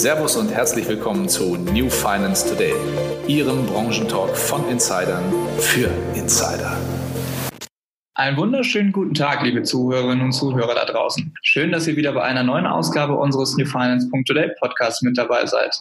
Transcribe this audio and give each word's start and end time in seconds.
Servus 0.00 0.34
und 0.36 0.50
herzlich 0.50 0.88
willkommen 0.88 1.28
zu 1.28 1.56
New 1.56 1.90
Finance 1.90 2.48
Today, 2.48 2.72
Ihrem 3.26 3.66
Branchentalk 3.66 4.34
von 4.34 4.66
Insidern 4.70 5.22
für 5.58 5.90
Insider. 6.14 6.74
Einen 8.20 8.36
wunderschönen 8.36 8.92
guten 8.92 9.14
Tag, 9.14 9.42
liebe 9.44 9.62
Zuhörerinnen 9.62 10.26
und 10.26 10.32
Zuhörer 10.32 10.74
da 10.74 10.84
draußen. 10.84 11.32
Schön, 11.40 11.72
dass 11.72 11.86
ihr 11.86 11.96
wieder 11.96 12.12
bei 12.12 12.22
einer 12.22 12.42
neuen 12.42 12.66
Ausgabe 12.66 13.14
unseres 13.16 13.56
New 13.56 13.64
Finance.today 13.64 14.50
Podcasts 14.60 15.00
mit 15.00 15.16
dabei 15.16 15.46
seid. 15.46 15.74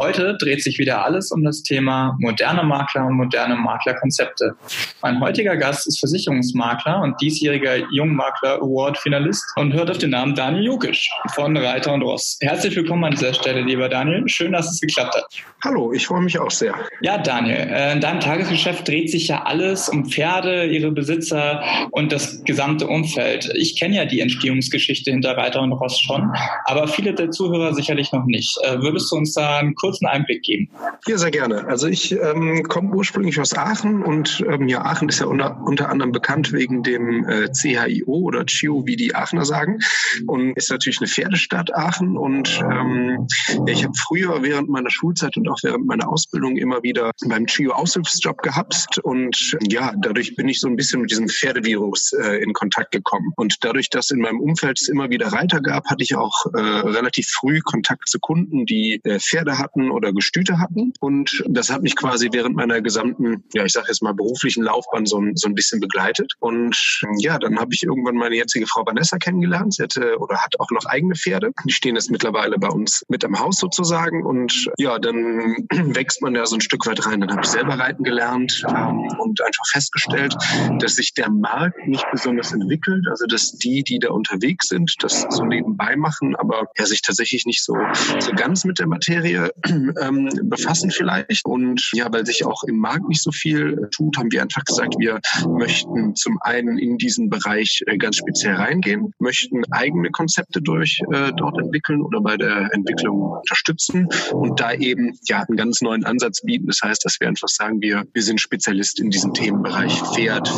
Heute 0.00 0.36
dreht 0.38 0.62
sich 0.62 0.78
wieder 0.78 1.04
alles 1.04 1.32
um 1.32 1.42
das 1.42 1.64
Thema 1.64 2.16
moderne 2.20 2.62
Makler 2.62 3.06
und 3.06 3.14
moderne 3.14 3.56
Maklerkonzepte. 3.56 4.54
Mein 5.02 5.20
heutiger 5.20 5.56
Gast 5.56 5.88
ist 5.88 5.98
Versicherungsmakler 5.98 7.00
und 7.00 7.20
diesjähriger 7.20 7.78
Jungmakler 7.90 8.62
Award 8.62 8.96
Finalist 8.96 9.44
und 9.56 9.72
hört 9.72 9.90
auf 9.90 9.98
den 9.98 10.10
Namen 10.10 10.36
Daniel 10.36 10.66
Jukisch 10.66 11.10
von 11.34 11.56
Reiter 11.56 11.92
und 11.92 12.02
Ross. 12.02 12.38
Herzlich 12.40 12.76
willkommen 12.76 13.02
an 13.02 13.10
dieser 13.10 13.34
Stelle, 13.34 13.62
lieber 13.62 13.88
Daniel. 13.88 14.22
Schön, 14.28 14.52
dass 14.52 14.70
es 14.70 14.80
geklappt 14.80 15.16
hat. 15.16 15.26
Hallo, 15.64 15.92
ich 15.92 16.06
freue 16.06 16.22
mich 16.22 16.38
auch 16.38 16.52
sehr. 16.52 16.72
Ja, 17.00 17.18
Daniel, 17.18 17.56
äh, 17.56 17.92
in 17.94 18.00
deinem 18.00 18.20
Tagesgeschäft 18.20 18.86
dreht 18.86 19.10
sich 19.10 19.26
ja 19.26 19.42
alles 19.42 19.88
um 19.88 20.08
Pferde, 20.08 20.66
ihre 20.66 20.92
Besitzer, 20.92 21.64
und 21.90 22.12
das 22.12 22.42
gesamte 22.44 22.86
Umfeld. 22.86 23.50
Ich 23.54 23.78
kenne 23.78 23.96
ja 23.96 24.04
die 24.04 24.20
Entstehungsgeschichte 24.20 25.10
hinter 25.10 25.36
Reiter 25.36 25.60
und 25.60 25.72
Ross 25.72 25.98
schon, 26.00 26.30
aber 26.64 26.88
viele 26.88 27.14
der 27.14 27.30
Zuhörer 27.30 27.74
sicherlich 27.74 28.12
noch 28.12 28.26
nicht. 28.26 28.58
Äh, 28.62 28.80
würdest 28.80 29.10
du 29.12 29.16
uns 29.16 29.34
da 29.34 29.58
einen 29.58 29.74
kurzen 29.74 30.06
Einblick 30.06 30.42
geben? 30.42 30.68
Ja, 31.06 31.18
sehr 31.18 31.30
gerne. 31.30 31.66
Also 31.66 31.86
ich 31.86 32.12
ähm, 32.12 32.62
komme 32.64 32.94
ursprünglich 32.94 33.40
aus 33.40 33.56
Aachen 33.56 34.02
und 34.02 34.44
ähm, 34.48 34.68
ja, 34.68 34.82
Aachen 34.84 35.08
ist 35.08 35.20
ja 35.20 35.26
unter, 35.26 35.60
unter 35.64 35.88
anderem 35.88 36.12
bekannt 36.12 36.52
wegen 36.52 36.82
dem 36.82 37.26
äh, 37.28 37.48
CHIO 37.52 38.06
oder 38.06 38.44
CHIO, 38.44 38.86
wie 38.86 38.96
die 38.96 39.14
Aachener 39.14 39.44
sagen, 39.44 39.78
und 40.26 40.56
ist 40.56 40.70
natürlich 40.70 40.98
eine 41.00 41.08
Pferdestadt 41.08 41.74
Aachen 41.74 42.16
und 42.16 42.60
ähm, 42.70 43.26
ja, 43.66 43.72
ich 43.72 43.84
habe 43.84 43.94
früher 44.06 44.42
während 44.42 44.68
meiner 44.68 44.90
Schulzeit 44.90 45.36
und 45.36 45.48
auch 45.48 45.58
während 45.62 45.86
meiner 45.86 46.08
Ausbildung 46.08 46.56
immer 46.56 46.82
wieder 46.82 47.12
beim 47.26 47.46
CHIO 47.46 47.72
Aushilfsjob 47.72 48.42
gehabt 48.42 48.98
und 49.02 49.56
ja, 49.68 49.92
dadurch 50.00 50.34
bin 50.36 50.48
ich 50.48 50.60
so 50.60 50.68
ein 50.68 50.76
bisschen 50.76 51.02
mit 51.02 51.10
diesem 51.10 51.28
Pferde 51.28 51.64
Virus 51.70 52.12
äh, 52.12 52.42
in 52.42 52.52
Kontakt 52.52 52.90
gekommen. 52.90 53.32
Und 53.36 53.58
dadurch, 53.62 53.90
dass 53.90 54.10
in 54.10 54.20
meinem 54.20 54.40
Umfeld 54.40 54.80
es 54.80 54.88
immer 54.88 55.10
wieder 55.10 55.28
Reiter 55.28 55.60
gab, 55.60 55.86
hatte 55.86 56.02
ich 56.02 56.16
auch 56.16 56.46
äh, 56.54 56.58
relativ 56.58 57.28
früh 57.28 57.60
Kontakt 57.60 58.08
zu 58.08 58.18
Kunden, 58.18 58.66
die 58.66 59.00
äh, 59.04 59.20
Pferde 59.20 59.58
hatten 59.58 59.90
oder 59.90 60.12
Gestüte 60.12 60.58
hatten. 60.58 60.92
Und 61.00 61.44
das 61.48 61.70
hat 61.70 61.82
mich 61.82 61.96
quasi 61.96 62.28
während 62.32 62.56
meiner 62.56 62.80
gesamten, 62.80 63.44
ja, 63.52 63.64
ich 63.64 63.72
sage 63.72 63.86
jetzt 63.88 64.02
mal 64.02 64.14
beruflichen 64.14 64.64
Laufbahn 64.64 65.06
so, 65.06 65.22
so 65.34 65.48
ein 65.48 65.54
bisschen 65.54 65.80
begleitet. 65.80 66.32
Und 66.40 66.76
ja, 67.18 67.38
dann 67.38 67.58
habe 67.58 67.72
ich 67.72 67.82
irgendwann 67.84 68.16
meine 68.16 68.36
jetzige 68.36 68.66
Frau 68.66 68.84
Vanessa 68.84 69.18
kennengelernt. 69.18 69.74
Sie 69.74 69.82
hatte 69.82 70.18
oder 70.18 70.38
hat 70.38 70.58
auch 70.58 70.70
noch 70.70 70.86
eigene 70.86 71.14
Pferde. 71.14 71.52
Die 71.64 71.72
stehen 71.72 71.94
jetzt 71.94 72.10
mittlerweile 72.10 72.58
bei 72.58 72.68
uns 72.68 73.04
mit 73.08 73.24
am 73.24 73.38
Haus 73.38 73.58
sozusagen. 73.58 74.26
Und 74.26 74.70
ja, 74.78 74.98
dann 74.98 75.66
wächst 75.70 76.22
man 76.22 76.34
da 76.34 76.46
so 76.46 76.56
ein 76.56 76.60
Stück 76.60 76.86
weit 76.86 77.06
rein. 77.06 77.20
Dann 77.20 77.30
habe 77.30 77.42
ich 77.42 77.50
selber 77.50 77.78
reiten 77.78 78.02
gelernt 78.02 78.64
ähm, 78.68 79.08
und 79.18 79.40
einfach 79.40 79.66
festgestellt, 79.66 80.34
dass 80.80 80.96
sich 80.96 81.14
der 81.14 81.30
Markt 81.30 81.59
Markt 81.60 81.86
nicht 81.86 82.06
besonders 82.10 82.52
entwickelt. 82.52 83.06
Also 83.08 83.26
dass 83.26 83.52
die, 83.52 83.82
die 83.82 83.98
da 83.98 84.10
unterwegs 84.10 84.68
sind, 84.68 84.94
das 85.00 85.26
so 85.28 85.44
nebenbei 85.44 85.96
machen, 85.96 86.34
aber 86.36 86.68
ja, 86.78 86.86
sich 86.86 87.02
tatsächlich 87.02 87.44
nicht 87.44 87.62
so, 87.62 87.74
so 88.18 88.32
ganz 88.32 88.64
mit 88.64 88.78
der 88.78 88.86
Materie 88.86 89.50
ähm, 89.66 90.30
befassen 90.44 90.90
vielleicht. 90.90 91.44
Und 91.44 91.90
ja, 91.92 92.10
weil 92.12 92.24
sich 92.24 92.46
auch 92.46 92.64
im 92.64 92.76
Markt 92.76 93.08
nicht 93.08 93.22
so 93.22 93.30
viel 93.30 93.88
tut, 93.94 94.16
haben 94.16 94.32
wir 94.32 94.42
einfach 94.42 94.64
gesagt, 94.64 94.94
wir 94.98 95.20
möchten 95.48 96.14
zum 96.14 96.38
einen 96.40 96.78
in 96.78 96.96
diesen 96.96 97.28
Bereich 97.28 97.82
äh, 97.86 97.98
ganz 97.98 98.16
speziell 98.16 98.54
reingehen, 98.54 99.12
möchten 99.18 99.62
eigene 99.70 100.10
Konzepte 100.10 100.62
durch 100.62 101.00
äh, 101.12 101.32
dort 101.36 101.58
entwickeln 101.58 102.00
oder 102.00 102.20
bei 102.20 102.36
der 102.36 102.72
Entwicklung 102.72 103.20
unterstützen 103.20 104.08
und 104.32 104.60
da 104.60 104.72
eben 104.72 105.18
ja 105.28 105.44
einen 105.46 105.56
ganz 105.56 105.82
neuen 105.82 106.04
Ansatz 106.04 106.40
bieten. 106.42 106.66
Das 106.66 106.80
heißt, 106.82 107.04
dass 107.04 107.20
wir 107.20 107.28
einfach 107.28 107.48
sagen, 107.48 107.80
wir, 107.80 108.04
wir 108.12 108.22
sind 108.22 108.40
Spezialist 108.40 109.00
in 109.00 109.10
diesem 109.10 109.34
Themenbereich 109.34 109.92
Pferd, 110.14 110.48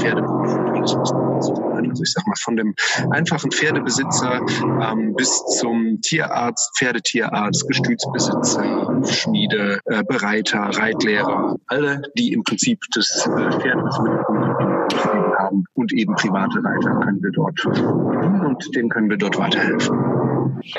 Also 0.83 2.03
ich 2.03 2.13
sag 2.13 2.27
mal 2.27 2.37
von 2.41 2.57
dem 2.57 2.75
einfachen 3.11 3.51
Pferdebesitzer 3.51 4.41
ähm, 4.81 5.15
bis 5.15 5.45
zum 5.59 6.01
Tierarzt, 6.01 6.77
Pferdetierarzt, 6.77 7.69
Gestütsbesitzer, 7.69 9.03
Schmiede, 9.05 9.81
äh, 9.87 10.03
Bereiter, 10.05 10.61
Reitlehrer, 10.61 11.57
alle, 11.67 12.03
die 12.17 12.33
im 12.33 12.43
Prinzip 12.43 12.81
das 12.95 13.27
äh, 13.27 13.61
Pferdebusiness 13.61 15.22
haben 15.53 15.65
und 15.75 15.93
eben 15.93 16.15
private 16.15 16.59
Reiter 16.63 17.01
können 17.01 17.23
wir 17.23 17.31
dort 17.33 17.65
und 17.65 18.77
denen 18.77 18.89
können 18.89 19.11
wir 19.11 19.17
dort 19.17 19.39
weiterhelfen. 19.39 19.97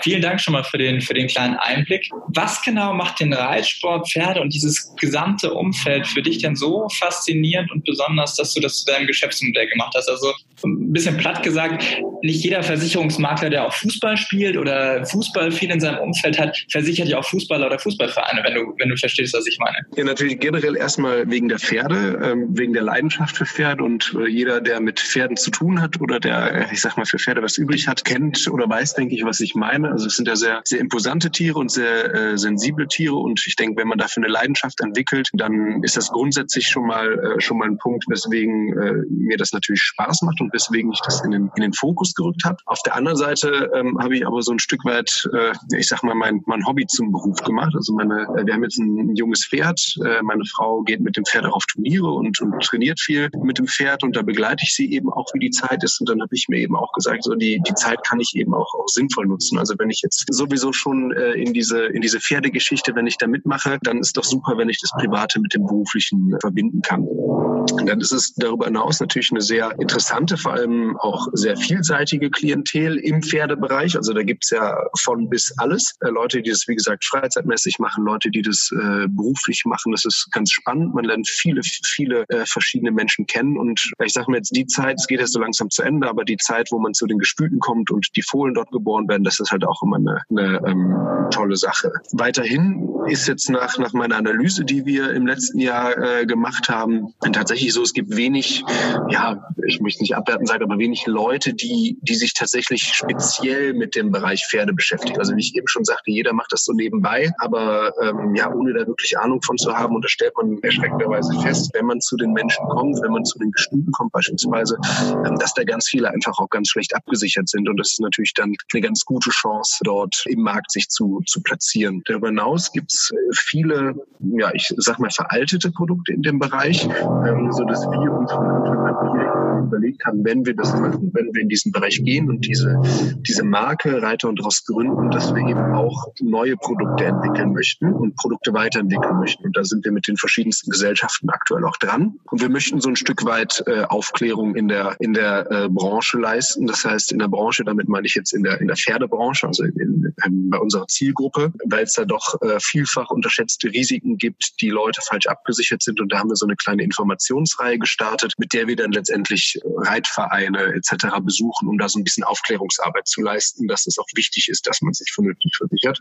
Vielen 0.02 0.22
Dank 0.22 0.40
schon 0.40 0.54
mal 0.54 0.64
für 0.64 0.78
den, 0.78 1.02
für 1.02 1.14
den 1.14 1.28
kleinen 1.28 1.56
Einblick. 1.56 2.10
Was 2.28 2.62
genau 2.62 2.94
macht 2.94 3.20
den 3.20 3.34
Reitsport, 3.34 4.10
Pferde 4.10 4.42
und 4.42 4.54
dieses 4.54 4.96
gesamte 4.96 5.54
Umfeld 5.54 6.08
für 6.08 6.22
dich 6.22 6.40
denn 6.40 6.56
so 6.56 6.88
faszinierend 6.90 7.72
und 7.72 7.84
besonders, 7.84 8.36
dass 8.36 8.54
du 8.54 8.62
das 8.62 8.80
zu 8.80 8.92
deinem 8.92 9.08
Geschäftsmodell 9.08 9.68
gemacht 9.68 9.94
hast? 9.96 10.10
Also 10.10 10.32
ein 10.64 10.94
bisschen 10.94 11.18
platt 11.18 11.44
gesagt, 11.44 11.84
nicht 12.24 12.44
jeder 12.44 12.64
Versicherungsmakler, 12.64 13.50
der 13.50 13.68
auch 13.68 13.74
Fußball 13.74 14.16
spielt 14.16 14.58
oder 14.58 15.06
Fußball 15.06 15.52
viel 15.52 15.70
in 15.70 15.82
seinem 15.82 16.00
Umfeld 16.00 16.40
hat, 16.40 16.58
versichert 16.72 17.10
ja 17.10 17.18
auch 17.18 17.26
Fußballer 17.26 17.68
oder 17.68 17.78
Fußballvereine, 17.78 18.42
wenn 18.46 18.54
du, 18.54 18.74
wenn 18.80 18.90
du 18.90 18.96
verstehst, 18.96 19.34
was 19.34 19.46
ich 19.46 19.60
meine. 19.60 19.78
Ja, 19.98 20.06
natürlich 20.06 20.40
generell 20.40 20.78
erstmal 20.78 21.30
wegen 21.30 21.50
der 21.50 21.60
Pferde, 21.60 22.22
ähm, 22.24 22.48
wegen 22.58 22.72
der 22.72 22.84
Leidenschaft 22.84 23.36
für 23.36 23.46
Pferde 23.46 23.84
und 23.84 24.16
äh, 24.18 24.30
jeder, 24.30 24.62
der 24.62 24.80
mit 24.80 25.02
Pferden 25.02 25.36
zu 25.36 25.52
tun 25.52 25.82
hat 25.82 26.00
oder 26.00 26.22
der, 26.22 26.70
äh, 26.70 26.74
ich 26.74 26.80
sag 26.80 26.96
mal, 26.96 27.06
für 27.06 27.20
Pferde 27.20 27.44
was 27.44 27.58
übrig 27.58 27.90
hat, 27.90 28.06
kennt 28.06 28.48
oder 28.50 28.70
weiß, 28.70 28.94
denke 28.94 29.16
ich, 29.16 29.26
was 29.26 29.42
ich 29.42 29.54
meine. 29.54 29.92
Also 29.92 30.08
es 30.08 30.16
sind 30.16 30.30
ja 30.30 30.38
sehr, 30.38 30.62
sehr 30.64 30.80
imposante 30.80 31.30
Tiere 31.30 31.60
und 31.60 31.72
sehr 31.72 32.14
äh, 32.14 32.38
sensible 32.38 32.88
Tiere 32.88 33.16
und 33.16 33.44
ich 33.46 33.58
denke, 33.58 33.82
wenn 33.82 33.90
man 33.90 33.98
dafür 33.98 34.24
eine 34.24 34.32
Leidenschaft 34.32 34.80
entwickelt, 34.80 35.28
dann 35.34 35.84
ist 35.84 35.98
das 35.98 36.10
grundsätzlich 36.10 36.68
schon 36.68 36.88
mal, 36.88 37.20
äh, 37.20 37.42
schon 37.42 37.58
mal 37.58 37.68
ein 37.68 37.78
Punkt, 37.78 38.06
weswegen 38.08 38.78
äh, 38.78 38.94
mir 39.10 39.36
das 39.36 39.52
natürlich 39.52 39.82
Spaß 39.82 40.22
macht 40.22 40.40
und 40.40 40.54
weswegen 40.54 40.90
ich 40.94 41.02
das 41.02 41.22
in 41.26 41.32
den, 41.32 41.52
in 41.58 41.62
den 41.62 41.74
Fokus 41.74 42.13
gerückt 42.16 42.44
habe. 42.46 42.58
Auf 42.66 42.82
der 42.84 42.96
anderen 42.96 43.18
Seite 43.18 43.72
ähm, 43.74 43.98
habe 44.00 44.16
ich 44.16 44.26
aber 44.26 44.42
so 44.42 44.52
ein 44.52 44.60
Stück 44.60 44.84
weit, 44.86 45.28
äh, 45.34 45.54
ich 45.78 45.88
sag 45.88 46.04
mal, 46.04 46.16
mein, 46.16 46.42
mein 46.46 46.66
Hobby 46.66 46.86
zum 46.88 47.12
Beruf 47.12 47.42
gemacht. 47.42 47.74
Also 47.76 47.94
meine, 47.94 48.24
äh, 48.38 48.46
wir 48.46 48.54
haben 48.54 48.64
jetzt 48.64 48.78
ein, 48.78 48.98
ein 48.98 49.16
junges 49.16 49.46
Pferd. 49.46 49.80
Äh, 50.06 50.22
meine 50.24 50.46
Frau 50.46 50.82
geht 50.82 51.02
mit 51.02 51.18
dem 51.18 51.26
Pferd 51.26 51.46
auf 51.46 51.66
Turniere 51.66 52.12
und, 52.12 52.40
und 52.42 52.62
trainiert 52.64 53.00
viel 53.00 53.30
mit 53.42 53.58
dem 53.58 53.68
Pferd 53.68 54.04
und 54.04 54.16
da 54.16 54.22
begleite 54.22 54.64
ich 54.64 54.74
sie 54.74 54.92
eben 54.92 55.12
auch, 55.12 55.28
wie 55.34 55.40
die 55.40 55.52
Zeit 55.52 55.84
ist. 55.84 56.00
Und 56.00 56.10
dann 56.10 56.22
habe 56.22 56.36
ich 56.36 56.48
mir 56.50 56.60
eben 56.60 56.76
auch 56.76 56.92
gesagt, 56.94 57.24
so 57.24 57.36
die, 57.36 57.62
die 57.68 57.74
Zeit 57.76 58.04
kann 58.04 58.20
ich 58.20 58.36
eben 58.36 58.54
auch, 58.54 58.74
auch 58.76 58.88
sinnvoll 58.88 59.26
nutzen. 59.26 59.58
Also 59.58 59.76
wenn 59.78 59.90
ich 59.90 60.02
jetzt 60.02 60.26
sowieso 60.30 60.74
schon 60.74 61.12
äh, 61.12 61.34
in 61.34 61.54
diese 61.54 61.86
in 61.86 62.02
diese 62.02 62.20
Pferdegeschichte, 62.20 62.96
wenn 62.96 63.08
ich 63.08 63.18
da 63.18 63.28
mitmache, 63.28 63.78
dann 63.84 64.00
ist 64.00 64.18
doch 64.18 64.24
super, 64.24 64.58
wenn 64.58 64.70
ich 64.70 64.80
das 64.80 64.92
Private 64.92 65.40
mit 65.40 65.54
dem 65.54 65.66
Beruflichen 65.66 66.36
verbinden 66.40 66.82
kann. 66.82 67.02
Und 67.04 67.88
dann 67.88 68.00
ist 68.02 68.12
es 68.12 68.34
darüber 68.36 68.66
hinaus 68.66 69.00
natürlich 69.00 69.32
eine 69.32 69.42
sehr 69.42 69.72
interessante, 69.80 70.38
vor 70.38 70.54
allem 70.54 70.98
auch 70.98 71.28
sehr 71.34 71.56
vielseitige 71.56 72.03
Klientel 72.06 72.98
im 72.98 73.22
Pferdebereich. 73.22 73.96
Also 73.96 74.14
da 74.14 74.24
gibt's 74.24 74.50
ja 74.50 74.78
von 75.00 75.30
bis 75.30 75.54
alles. 75.58 75.96
Äh, 76.02 76.10
Leute, 76.10 76.42
die 76.42 76.50
das, 76.50 76.68
wie 76.68 76.76
gesagt, 76.76 77.06
freizeitmäßig 77.06 77.80
machen, 77.80 78.04
Leute, 78.04 78.30
die 78.30 78.42
das 78.42 78.70
äh, 78.72 79.08
beruflich 79.08 79.64
machen. 79.66 79.92
Das 79.92 80.06
ist 80.06 80.30
ganz 80.32 80.52
spannend. 80.52 80.94
Man 80.94 81.06
lernt 81.06 81.28
viele, 81.28 81.62
viele 81.64 82.26
äh, 82.30 82.46
verschiedene 82.46 82.92
Menschen 82.92 83.26
kennen. 83.26 83.58
Und 83.58 83.92
ich 84.04 84.14
sage 84.14 84.32
mir 84.32 84.38
jetzt, 84.38 84.56
die 84.56 84.66
Zeit, 84.66 84.98
es 85.00 85.08
geht 85.08 85.20
jetzt 85.20 85.34
so 85.34 85.40
langsam 85.40 85.70
zu 85.70 85.84
Ende, 85.84 86.10
aber 86.10 86.24
die 86.26 86.38
Zeit, 86.38 86.70
wo 86.72 86.80
man 86.80 86.94
zu 86.94 87.08
den 87.08 87.20
Gespülten 87.20 87.60
kommt 87.60 87.92
und 87.92 88.08
die 88.16 88.22
Fohlen 88.22 88.54
dort 88.54 88.72
geboren 88.72 89.08
werden, 89.08 89.24
das 89.24 89.40
ist 89.40 89.52
halt 89.52 89.66
auch 89.66 89.82
immer 89.84 89.98
eine, 89.98 90.22
eine 90.30 90.62
ähm, 90.68 91.30
tolle 91.32 91.56
Sache. 91.56 91.92
Weiterhin 92.12 92.90
ist 93.08 93.28
jetzt 93.28 93.50
nach, 93.50 93.78
nach 93.78 93.94
meiner 93.94 94.18
Analyse, 94.18 94.66
die 94.66 94.86
wir 94.86 95.12
im 95.12 95.26
letzten 95.26 95.60
Jahr 95.60 95.98
äh, 95.98 96.26
gemacht 96.26 96.70
haben, 96.70 97.14
tatsächlich 97.32 97.74
so, 97.74 97.82
es 97.82 97.94
gibt 97.94 98.16
wenig, 98.16 98.64
ja, 99.10 99.48
ich 99.66 99.82
möchte 99.82 100.02
nicht 100.02 100.16
abwerten 100.16 100.46
sagen, 100.46 100.64
aber 100.64 100.78
wenig 100.78 101.06
Leute, 101.08 101.54
die, 101.54 101.93
die 102.02 102.16
sich 102.16 102.34
tatsächlich 102.34 102.84
speziell 102.84 103.74
mit 103.74 103.96
dem 103.96 104.12
Bereich 104.12 104.46
Pferde 104.50 104.74
beschäftigen. 104.74 105.20
Also 105.20 105.36
wie 105.36 105.42
ich 105.42 105.56
eben 105.56 105.68
schon 105.68 105.84
sagte, 105.84 106.12
jeder 106.12 106.34
macht 106.34 106.52
das 106.52 106.66
so 106.66 106.74
nebenbei, 106.74 107.32
aber 107.40 107.94
ähm, 108.02 108.36
ja, 108.36 108.52
ohne 108.52 108.74
da 108.74 108.88
wirklich 108.88 109.18
Ahnung 109.18 109.42
von 109.42 109.58
zu 109.58 109.74
haben, 109.74 109.96
und 109.96 110.04
das 110.04 110.12
stellt 110.12 110.34
man 110.38 110.60
erschreckenderweise 110.62 111.40
fest, 111.42 111.72
wenn 111.74 111.86
man 111.86 112.00
zu 112.02 112.18
den 112.18 112.34
Menschen 112.34 112.66
kommt, 112.70 113.02
wenn 113.02 113.12
man 113.12 113.26
zu 113.26 113.40
den 113.40 113.52
Gestüten 113.52 113.92
kommt 113.92 114.12
beispielsweise, 114.12 114.78
ähm, 115.26 115.38
dass 115.40 115.54
da 115.54 115.64
ganz 115.64 115.88
viele 115.90 116.10
einfach 116.10 116.38
auch 116.40 116.50
ganz 116.50 116.70
schlecht 116.70 116.96
abgesichert 116.96 117.50
sind. 117.50 117.70
Und 117.70 117.78
das 117.78 117.94
ist 117.94 118.02
natürlich 118.02 118.34
dann 118.34 118.54
eine 118.74 118.82
ganz 118.82 119.06
gute 119.06 119.30
Chance, 119.30 119.80
dort 119.84 120.24
im 120.28 120.42
Markt 120.42 120.72
sich 120.72 120.90
zu, 120.90 121.22
zu 121.26 121.42
platzieren. 121.42 122.02
Darüber 122.06 122.28
hinaus 122.28 122.72
gibt 122.72 122.92
es 122.92 123.12
viele, 123.36 123.96
ja, 124.20 124.52
ich 124.54 124.74
sag 124.78 125.00
mal, 125.00 125.10
veraltete 125.10 125.72
Produkte 125.72 126.14
in 126.14 126.22
dem 126.22 126.40
Bereich. 126.40 126.86
Ähm, 126.86 127.52
so 127.52 127.64
dass 127.66 127.82
wir 127.82 128.12
uns 128.12 128.32
von 128.32 128.46
Anfang 128.46 128.78
an 128.78 129.68
überlegt 129.68 130.06
haben, 130.06 130.24
wenn 130.24 130.46
wir 130.46 130.56
das 130.56 130.74
machen, 130.80 131.12
wenn 131.14 131.34
wir 131.34 131.42
in 131.42 131.50
diesen 131.50 131.72
Bereich 131.72 131.83
gehen 131.90 132.30
und 132.30 132.46
diese, 132.46 132.82
diese 133.28 133.44
Marke 133.44 134.02
Reiter 134.02 134.30
und 134.30 134.44
Ross 134.44 134.64
gründen, 134.66 135.12
dass 135.12 135.34
wir 135.34 135.48
eben 135.48 135.74
auch 135.74 136.08
neue 136.22 136.58
Produkte 136.58 137.06
entwickeln 137.06 137.54
möchten 137.54 137.94
und 137.94 138.16
Produkte 138.16 138.54
weiterentwickeln 138.54 139.20
möchten. 139.20 139.46
Und 139.46 139.58
da 139.58 139.64
sind 139.64 139.86
wir 139.86 139.92
mit 139.92 140.08
den 140.08 140.18
verschiedensten 140.18 140.70
Gesellschaften 140.70 141.30
aktuell 141.30 141.66
auch 141.66 141.78
dran. 141.78 142.20
Und 142.26 142.42
wir 142.42 142.50
möchten 142.50 142.80
so 142.80 142.90
ein 142.90 142.96
Stück 142.96 143.26
weit 143.26 143.64
äh, 143.68 143.84
Aufklärung 143.84 144.56
in 144.56 144.68
der, 144.68 144.96
in 145.00 145.14
der 145.14 145.50
äh, 145.52 145.70
Branche 145.70 146.20
leisten. 146.20 146.68
Das 146.68 146.86
heißt, 146.86 147.12
in 147.12 147.20
der 147.20 147.28
Branche, 147.28 147.64
damit 147.64 147.88
meine 147.90 148.08
ich 148.08 148.16
jetzt 148.16 148.34
in 148.34 148.44
der, 148.44 148.60
in 148.62 148.68
der 148.68 148.78
Pferdebranche, 148.78 149.48
also 149.48 149.64
in, 149.64 149.80
in, 149.80 150.14
in 150.26 150.50
bei 150.50 150.60
unserer 150.60 150.88
Zielgruppe, 150.88 151.52
weil 151.66 151.84
es 151.84 151.94
da 151.94 152.06
doch 152.06 152.40
äh, 152.42 152.60
vielfach 152.60 153.10
unterschätzte 153.10 153.70
Risiken 153.70 154.18
gibt, 154.18 154.62
die 154.62 154.70
Leute 154.70 155.02
falsch 155.02 155.26
abgesichert 155.26 155.82
sind. 155.82 156.00
Und 156.00 156.12
da 156.12 156.20
haben 156.20 156.30
wir 156.30 156.36
so 156.36 156.46
eine 156.46 156.56
kleine 156.56 156.84
Informationsreihe 156.84 157.80
gestartet, 157.80 158.34
mit 158.38 158.54
der 158.54 158.68
wir 158.68 158.76
dann 158.76 158.92
letztendlich 158.92 159.60
Reitvereine 159.78 160.74
etc. 160.76 161.08
besuchen, 161.22 161.63
um 161.68 161.78
da 161.78 161.90
so 161.90 162.00
ein 162.00 162.04
bisschen 162.04 162.24
Aufklärungsarbeit 162.24 163.08
zu 163.08 163.22
leisten, 163.22 163.68
dass 163.68 163.88
es 163.88 163.98
auch 163.98 164.08
wichtig 164.16 164.50
ist, 164.50 164.68
dass 164.68 164.82
man 164.82 164.94
sich 164.94 165.12
vernünftig 165.14 165.56
versichert. 165.56 166.00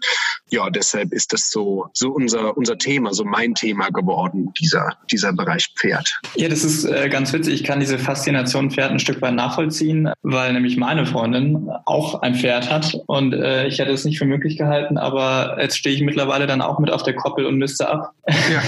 Ja, 0.50 0.70
deshalb 0.70 1.12
ist 1.12 1.32
das 1.32 1.50
so, 1.50 1.86
so 1.92 2.10
unser, 2.10 2.56
unser 2.56 2.78
Thema, 2.78 3.12
so 3.12 3.24
mein 3.24 3.54
Thema 3.54 3.88
geworden, 3.90 4.52
dieser, 4.60 4.96
dieser 5.10 5.32
Bereich 5.32 5.72
Pferd. 5.76 6.20
Ja, 6.34 6.48
das 6.48 6.64
ist 6.64 6.84
äh, 6.84 7.08
ganz 7.08 7.32
witzig. 7.32 7.54
Ich 7.54 7.64
kann 7.64 7.80
diese 7.80 7.98
Faszination 7.98 8.70
Pferd 8.70 8.90
ein 8.90 8.98
Stück 8.98 9.20
weit 9.22 9.34
nachvollziehen, 9.34 10.10
weil 10.22 10.52
nämlich 10.52 10.76
meine 10.76 11.06
Freundin 11.06 11.68
auch 11.84 12.22
ein 12.22 12.34
Pferd 12.34 12.70
hat 12.70 12.94
und 13.06 13.34
äh, 13.34 13.66
ich 13.66 13.78
hätte 13.78 13.92
es 13.92 14.04
nicht 14.04 14.18
für 14.18 14.24
möglich 14.24 14.56
gehalten, 14.56 14.98
aber 14.98 15.58
jetzt 15.60 15.78
stehe 15.78 15.94
ich 15.94 16.02
mittlerweile 16.02 16.46
dann 16.46 16.60
auch 16.60 16.78
mit 16.78 16.90
auf 16.90 17.02
der 17.02 17.14
Koppel 17.14 17.46
und 17.46 17.56
müsste 17.56 17.88
ab. 17.88 18.12
Ja. 18.26 18.62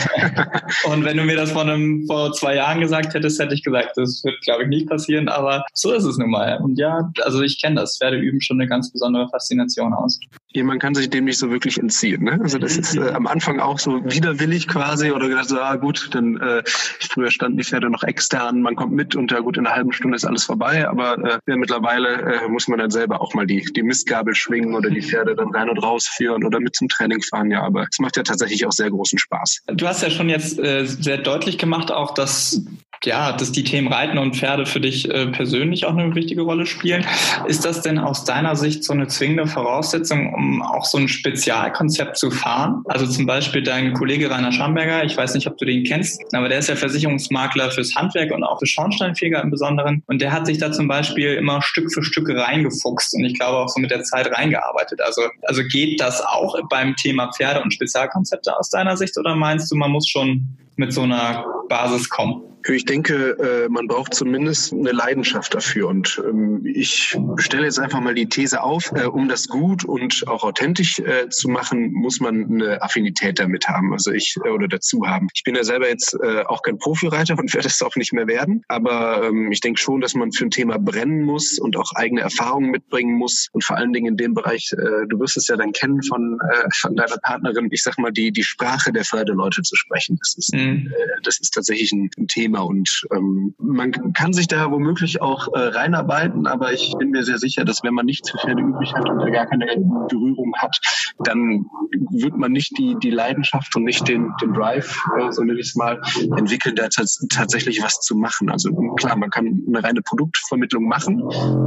und 0.92 1.04
wenn 1.04 1.16
du 1.16 1.24
mir 1.24 1.36
das 1.36 1.52
vor, 1.52 1.62
einem, 1.62 2.06
vor 2.06 2.32
zwei 2.32 2.56
Jahren 2.56 2.80
gesagt 2.80 3.14
hättest, 3.14 3.40
hätte 3.40 3.54
ich 3.54 3.62
gesagt, 3.62 3.92
das 3.96 4.22
wird, 4.24 4.40
glaube 4.42 4.64
ich, 4.64 4.68
nicht 4.68 4.88
passieren, 4.88 5.28
aber 5.28 5.64
so 5.72 5.92
ist 5.92 6.04
es 6.04 6.18
nun 6.18 6.30
mal. 6.30 6.58
Und 6.62 6.78
ja, 6.78 6.83
also 7.22 7.42
ich 7.42 7.60
kenne 7.60 7.76
das. 7.76 7.98
Pferde 7.98 8.18
üben 8.18 8.40
schon 8.40 8.60
eine 8.60 8.68
ganz 8.68 8.92
besondere 8.92 9.28
Faszination 9.28 9.92
aus. 9.92 10.20
Ja, 10.52 10.62
man 10.62 10.78
kann 10.78 10.94
sich 10.94 11.10
dem 11.10 11.24
nicht 11.24 11.38
so 11.38 11.50
wirklich 11.50 11.78
entziehen. 11.78 12.24
Ne? 12.24 12.38
Also 12.40 12.58
das 12.58 12.76
ist 12.76 12.96
äh, 12.96 13.10
am 13.10 13.26
Anfang 13.26 13.58
auch 13.58 13.80
so 13.80 14.04
widerwillig 14.04 14.68
quasi 14.68 15.10
oder 15.10 15.28
gedacht 15.28 15.48
so, 15.48 15.58
ah 15.58 15.74
gut, 15.74 16.10
dann 16.12 16.40
äh, 16.40 16.62
früher 16.64 17.32
standen 17.32 17.58
die 17.58 17.64
Pferde 17.64 17.90
noch 17.90 18.04
extern, 18.04 18.62
man 18.62 18.76
kommt 18.76 18.92
mit 18.92 19.16
und 19.16 19.32
ja 19.32 19.40
gut, 19.40 19.56
in 19.56 19.66
einer 19.66 19.74
halben 19.74 19.92
Stunde 19.92 20.14
ist 20.14 20.24
alles 20.24 20.44
vorbei, 20.44 20.88
aber 20.88 21.18
äh, 21.18 21.38
ja, 21.48 21.56
mittlerweile 21.56 22.44
äh, 22.44 22.48
muss 22.48 22.68
man 22.68 22.78
dann 22.78 22.90
selber 22.90 23.20
auch 23.20 23.34
mal 23.34 23.46
die, 23.46 23.64
die 23.74 23.82
Mistgabel 23.82 24.34
schwingen 24.34 24.76
oder 24.76 24.90
die 24.90 25.02
Pferde 25.02 25.34
dann 25.34 25.52
rein 25.52 25.68
und 25.68 25.78
raus 25.78 26.06
führen 26.06 26.44
oder 26.44 26.60
mit 26.60 26.76
zum 26.76 26.88
Training 26.88 27.20
fahren, 27.22 27.50
ja, 27.50 27.62
aber 27.62 27.86
es 27.90 27.98
macht 27.98 28.16
ja 28.16 28.22
tatsächlich 28.22 28.64
auch 28.64 28.72
sehr 28.72 28.90
großen 28.90 29.18
Spaß. 29.18 29.62
Du 29.74 29.88
hast 29.88 30.02
ja 30.02 30.10
schon 30.10 30.28
jetzt 30.28 30.60
äh, 30.60 30.84
sehr 30.84 31.18
deutlich 31.18 31.58
gemacht 31.58 31.90
auch, 31.90 32.14
dass 32.14 32.62
ja, 33.06 33.32
dass 33.32 33.52
die 33.52 33.64
Themen 33.64 33.92
Reiten 33.92 34.18
und 34.18 34.36
Pferde 34.36 34.66
für 34.66 34.80
dich 34.80 35.10
äh, 35.10 35.26
persönlich 35.26 35.86
auch 35.86 35.96
eine 35.96 36.14
wichtige 36.14 36.42
Rolle 36.42 36.66
spielen. 36.66 37.04
Ist 37.46 37.64
das 37.64 37.82
denn 37.82 37.98
aus 37.98 38.24
deiner 38.24 38.56
Sicht 38.56 38.84
so 38.84 38.92
eine 38.92 39.06
zwingende 39.08 39.46
Voraussetzung, 39.46 40.32
um 40.32 40.62
auch 40.62 40.84
so 40.84 40.98
ein 40.98 41.08
Spezialkonzept 41.08 42.16
zu 42.16 42.30
fahren? 42.30 42.82
Also 42.86 43.06
zum 43.06 43.26
Beispiel 43.26 43.62
dein 43.62 43.92
Kollege 43.94 44.30
Rainer 44.30 44.52
Schamberger, 44.52 45.04
ich 45.04 45.16
weiß 45.16 45.34
nicht, 45.34 45.46
ob 45.46 45.58
du 45.58 45.64
den 45.64 45.84
kennst, 45.84 46.22
aber 46.34 46.48
der 46.48 46.58
ist 46.58 46.68
ja 46.68 46.76
Versicherungsmakler 46.76 47.70
fürs 47.70 47.94
Handwerk 47.94 48.32
und 48.32 48.44
auch 48.44 48.58
für 48.58 48.66
Schornsteinfeger 48.66 49.42
im 49.42 49.50
Besonderen. 49.50 50.02
Und 50.06 50.20
der 50.20 50.32
hat 50.32 50.46
sich 50.46 50.58
da 50.58 50.72
zum 50.72 50.88
Beispiel 50.88 51.34
immer 51.34 51.62
Stück 51.62 51.92
für 51.92 52.02
Stück 52.02 52.28
reingefuchst 52.28 53.14
und 53.14 53.24
ich 53.24 53.34
glaube 53.34 53.58
auch 53.58 53.68
so 53.68 53.80
mit 53.80 53.90
der 53.90 54.02
Zeit 54.02 54.30
reingearbeitet. 54.30 55.00
Also, 55.02 55.22
also 55.42 55.62
geht 55.70 56.00
das 56.00 56.20
auch 56.20 56.56
beim 56.70 56.96
Thema 56.96 57.30
Pferde 57.32 57.62
und 57.62 57.72
Spezialkonzepte 57.72 58.56
aus 58.56 58.70
deiner 58.70 58.96
Sicht 58.96 59.16
oder 59.18 59.34
meinst 59.34 59.70
du, 59.70 59.76
man 59.76 59.90
muss 59.90 60.08
schon 60.08 60.56
mit 60.76 60.92
so 60.92 61.02
einer 61.02 61.44
Basis 61.68 62.08
kommen? 62.08 62.53
Ich 62.66 62.86
denke, 62.86 63.36
äh, 63.38 63.68
man 63.68 63.86
braucht 63.88 64.14
zumindest 64.14 64.72
eine 64.72 64.92
Leidenschaft 64.92 65.54
dafür. 65.54 65.88
Und 65.88 66.22
ähm, 66.26 66.62
ich 66.64 67.16
stelle 67.36 67.64
jetzt 67.64 67.78
einfach 67.78 68.00
mal 68.00 68.14
die 68.14 68.26
These 68.26 68.62
auf, 68.62 68.90
äh, 68.94 69.04
um 69.04 69.28
das 69.28 69.48
gut 69.48 69.84
und 69.84 70.26
auch 70.28 70.44
authentisch 70.44 70.98
äh, 71.00 71.28
zu 71.28 71.48
machen, 71.48 71.92
muss 71.92 72.20
man 72.20 72.44
eine 72.44 72.80
Affinität 72.80 73.38
damit 73.38 73.68
haben, 73.68 73.92
also 73.92 74.12
ich 74.12 74.36
oder 74.40 74.66
dazu 74.66 75.06
haben. 75.06 75.28
Ich 75.34 75.44
bin 75.44 75.54
ja 75.54 75.64
selber 75.64 75.88
jetzt 75.88 76.16
auch 76.46 76.62
kein 76.62 76.78
Profireiter 76.78 77.38
und 77.38 77.52
werde 77.54 77.68
es 77.68 77.82
auch 77.82 77.96
nicht 77.96 78.12
mehr 78.12 78.26
werden. 78.26 78.62
Aber 78.68 79.24
ähm, 79.24 79.52
ich 79.52 79.60
denke 79.60 79.80
schon, 79.80 80.00
dass 80.00 80.14
man 80.14 80.32
für 80.32 80.44
ein 80.44 80.50
Thema 80.50 80.78
brennen 80.78 81.22
muss 81.22 81.58
und 81.58 81.76
auch 81.76 81.92
eigene 81.94 82.22
Erfahrungen 82.22 82.70
mitbringen 82.70 83.16
muss. 83.16 83.48
Und 83.52 83.64
vor 83.64 83.76
allen 83.76 83.92
Dingen 83.92 84.12
in 84.12 84.16
dem 84.16 84.34
Bereich, 84.34 84.70
du 84.70 85.18
wirst 85.18 85.36
es 85.36 85.48
ja 85.48 85.56
dann 85.56 85.72
kennen 85.72 86.02
von, 86.02 86.38
von 86.74 86.96
deiner 86.96 87.16
Partnerin, 87.18 87.68
ich 87.70 87.82
sag 87.82 87.98
mal, 87.98 88.12
die, 88.12 88.32
die 88.32 88.42
Sprache 88.42 88.92
der 88.92 89.04
Förderleute 89.04 89.62
zu 89.62 89.76
sprechen. 89.76 90.18
Das 90.20 90.34
ist, 90.36 90.54
mhm. 90.54 90.92
das 91.22 91.40
ist 91.40 91.50
tatsächlich 91.50 91.92
ein, 91.92 92.10
ein 92.18 92.26
Thema 92.28 92.53
Thema 92.54 92.64
und 92.64 93.06
ähm, 93.12 93.54
man 93.58 93.92
kann 94.12 94.32
sich 94.32 94.48
da 94.48 94.70
womöglich 94.70 95.20
auch 95.20 95.48
äh, 95.54 95.58
reinarbeiten, 95.58 96.46
aber 96.46 96.72
ich 96.72 96.94
bin 96.98 97.10
mir 97.10 97.22
sehr 97.22 97.38
sicher, 97.38 97.64
dass 97.64 97.82
wenn 97.82 97.94
man 97.94 98.06
nichts 98.06 98.30
für 98.30 98.38
Pferde 98.38 98.62
übrig 98.62 98.92
hat 98.94 99.08
und 99.08 99.18
da 99.18 99.30
gar 99.30 99.46
keine 99.46 99.66
Berührung 100.08 100.54
hat, 100.56 100.78
dann 101.18 101.66
wird 102.10 102.36
man 102.36 102.52
nicht 102.52 102.76
die, 102.78 102.96
die 103.02 103.10
Leidenschaft 103.10 103.74
und 103.76 103.84
nicht 103.84 104.06
den, 104.08 104.32
den 104.40 104.52
Drive, 104.52 105.02
äh, 105.18 105.30
so 105.30 105.42
nenne 105.42 105.58
ich 105.58 105.68
es 105.68 105.74
mal, 105.76 106.00
entwickeln, 106.36 106.76
da 106.76 106.88
tatsächlich 106.88 107.82
was 107.82 108.00
zu 108.00 108.16
machen. 108.16 108.50
Also 108.50 108.70
klar, 108.96 109.16
man 109.16 109.30
kann 109.30 109.62
eine 109.66 109.82
reine 109.82 110.02
Produktvermittlung 110.02 110.86
machen. 110.86 111.22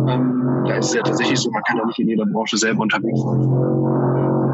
Ähm, 0.08 0.64
da 0.66 0.78
ist 0.78 0.88
es 0.88 0.94
ja 0.94 1.04
tatsächlich 1.04 1.40
so, 1.40 1.52
man 1.52 1.64
kann 1.64 1.78
ja 1.78 1.86
nicht 1.86 2.00
in 2.00 2.08
jeder 2.08 2.26
Branche 2.26 2.58
selber 2.58 2.84
unterwegs 2.84 3.22
sein 3.22 4.47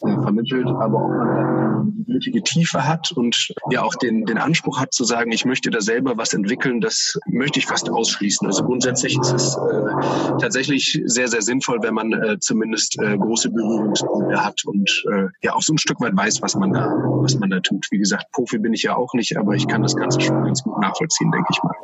vermittelt, 0.00 0.66
aber 0.66 1.04
ob 1.04 1.10
man 1.10 1.28
dann 1.28 2.04
die 2.06 2.12
nötige 2.12 2.42
Tiefe 2.42 2.86
hat 2.86 3.12
und 3.12 3.52
ja 3.70 3.82
auch 3.82 3.94
den, 3.94 4.24
den 4.24 4.38
Anspruch 4.38 4.80
hat 4.80 4.92
zu 4.92 5.04
sagen, 5.04 5.32
ich 5.32 5.44
möchte 5.44 5.70
da 5.70 5.80
selber 5.80 6.16
was 6.16 6.32
entwickeln, 6.32 6.80
das 6.80 7.18
möchte 7.26 7.58
ich 7.58 7.66
fast 7.66 7.90
ausschließen. 7.90 8.46
Also 8.46 8.64
grundsätzlich 8.64 9.18
ist 9.18 9.32
es 9.32 9.56
äh, 9.56 10.38
tatsächlich 10.40 11.00
sehr, 11.04 11.28
sehr 11.28 11.42
sinnvoll, 11.42 11.78
wenn 11.82 11.94
man 11.94 12.12
äh, 12.12 12.38
zumindest 12.40 13.00
äh, 13.00 13.16
große 13.16 13.50
Berührungspunkte 13.50 14.44
hat 14.44 14.64
und 14.64 15.04
äh, 15.12 15.26
ja 15.42 15.54
auch 15.54 15.62
so 15.62 15.74
ein 15.74 15.78
Stück 15.78 16.00
weit 16.00 16.16
weiß, 16.16 16.42
was 16.42 16.54
man 16.54 16.72
da, 16.72 16.86
was 17.20 17.38
man 17.38 17.50
da 17.50 17.60
tut. 17.60 17.86
Wie 17.90 17.98
gesagt, 17.98 18.30
Profi 18.32 18.58
bin 18.58 18.72
ich 18.72 18.82
ja 18.82 18.96
auch 18.96 19.14
nicht, 19.14 19.36
aber 19.36 19.54
ich 19.54 19.66
kann 19.66 19.82
das 19.82 19.96
Ganze 19.96 20.20
schon 20.20 20.44
ganz 20.44 20.62
gut 20.62 20.80
nachvollziehen, 20.80 21.30
denke 21.30 21.48
ich 21.50 21.62
mal. 21.62 21.74